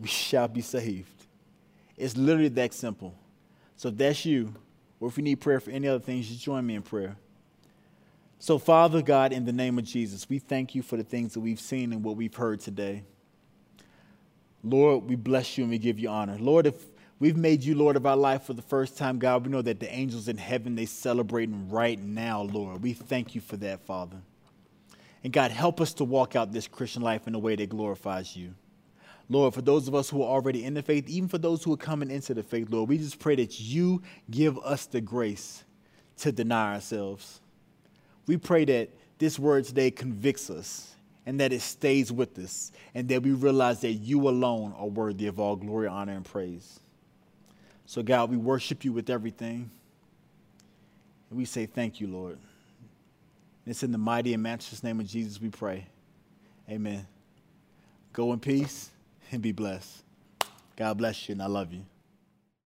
we 0.00 0.08
shall 0.08 0.48
be 0.48 0.62
saved. 0.62 1.26
It's 1.96 2.16
literally 2.16 2.48
that 2.48 2.74
simple. 2.74 3.14
So 3.76 3.88
if 3.88 3.96
that's 3.96 4.24
you, 4.24 4.52
or 4.98 5.08
if 5.08 5.16
you 5.16 5.22
need 5.22 5.36
prayer 5.36 5.60
for 5.60 5.70
any 5.70 5.86
other 5.86 6.00
things, 6.00 6.28
just 6.28 6.42
join 6.42 6.66
me 6.66 6.74
in 6.74 6.82
prayer. 6.82 7.16
So, 8.42 8.58
Father 8.58 9.02
God, 9.02 9.34
in 9.34 9.44
the 9.44 9.52
name 9.52 9.78
of 9.78 9.84
Jesus, 9.84 10.26
we 10.26 10.38
thank 10.38 10.74
you 10.74 10.80
for 10.80 10.96
the 10.96 11.04
things 11.04 11.34
that 11.34 11.40
we've 11.40 11.60
seen 11.60 11.92
and 11.92 12.02
what 12.02 12.16
we've 12.16 12.34
heard 12.34 12.60
today. 12.60 13.04
Lord, 14.64 15.04
we 15.04 15.14
bless 15.14 15.58
you 15.58 15.64
and 15.64 15.70
we 15.70 15.76
give 15.76 15.98
you 15.98 16.08
honor. 16.08 16.38
Lord, 16.38 16.66
if 16.66 16.86
we've 17.18 17.36
made 17.36 17.62
you 17.62 17.74
Lord 17.74 17.96
of 17.96 18.06
our 18.06 18.16
life 18.16 18.44
for 18.44 18.54
the 18.54 18.62
first 18.62 18.96
time, 18.96 19.18
God, 19.18 19.44
we 19.44 19.52
know 19.52 19.60
that 19.60 19.78
the 19.78 19.92
angels 19.92 20.26
in 20.26 20.38
heaven, 20.38 20.74
they 20.74 20.86
celebrating 20.86 21.68
right 21.68 22.00
now, 22.00 22.40
Lord. 22.40 22.82
We 22.82 22.94
thank 22.94 23.34
you 23.34 23.42
for 23.42 23.58
that, 23.58 23.82
Father. 23.82 24.16
And 25.22 25.34
God, 25.34 25.50
help 25.50 25.78
us 25.78 25.92
to 25.94 26.04
walk 26.04 26.34
out 26.34 26.50
this 26.50 26.66
Christian 26.66 27.02
life 27.02 27.26
in 27.26 27.34
a 27.34 27.38
way 27.38 27.56
that 27.56 27.68
glorifies 27.68 28.34
you. 28.34 28.54
Lord, 29.28 29.52
for 29.52 29.60
those 29.60 29.86
of 29.86 29.94
us 29.94 30.08
who 30.08 30.22
are 30.22 30.30
already 30.30 30.64
in 30.64 30.72
the 30.72 30.82
faith, 30.82 31.06
even 31.10 31.28
for 31.28 31.36
those 31.36 31.62
who 31.62 31.74
are 31.74 31.76
coming 31.76 32.10
into 32.10 32.32
the 32.32 32.42
faith, 32.42 32.68
Lord, 32.70 32.88
we 32.88 32.96
just 32.96 33.18
pray 33.18 33.34
that 33.34 33.60
you 33.60 34.00
give 34.30 34.56
us 34.60 34.86
the 34.86 35.02
grace 35.02 35.62
to 36.20 36.32
deny 36.32 36.72
ourselves. 36.72 37.42
We 38.30 38.36
pray 38.36 38.64
that 38.64 38.90
this 39.18 39.40
word 39.40 39.64
today 39.64 39.90
convicts 39.90 40.50
us 40.50 40.94
and 41.26 41.40
that 41.40 41.52
it 41.52 41.62
stays 41.62 42.12
with 42.12 42.38
us 42.38 42.70
and 42.94 43.08
that 43.08 43.24
we 43.24 43.32
realize 43.32 43.80
that 43.80 43.94
you 43.94 44.28
alone 44.28 44.72
are 44.78 44.86
worthy 44.86 45.26
of 45.26 45.40
all 45.40 45.56
glory, 45.56 45.88
honor, 45.88 46.12
and 46.12 46.24
praise. 46.24 46.78
So, 47.86 48.04
God, 48.04 48.30
we 48.30 48.36
worship 48.36 48.84
you 48.84 48.92
with 48.92 49.10
everything. 49.10 49.68
And 51.28 51.38
we 51.40 51.44
say 51.44 51.66
thank 51.66 52.00
you, 52.00 52.06
Lord. 52.06 52.38
It's 53.66 53.82
in 53.82 53.90
the 53.90 53.98
mighty 53.98 54.32
and 54.32 54.44
matchless 54.44 54.84
name 54.84 55.00
of 55.00 55.08
Jesus 55.08 55.40
we 55.40 55.48
pray. 55.48 55.88
Amen. 56.68 57.04
Go 58.12 58.32
in 58.32 58.38
peace 58.38 58.90
and 59.32 59.42
be 59.42 59.50
blessed. 59.50 60.04
God 60.76 60.98
bless 60.98 61.28
you, 61.28 61.32
and 61.32 61.42
I 61.42 61.46
love 61.46 61.72
you. 61.72 61.84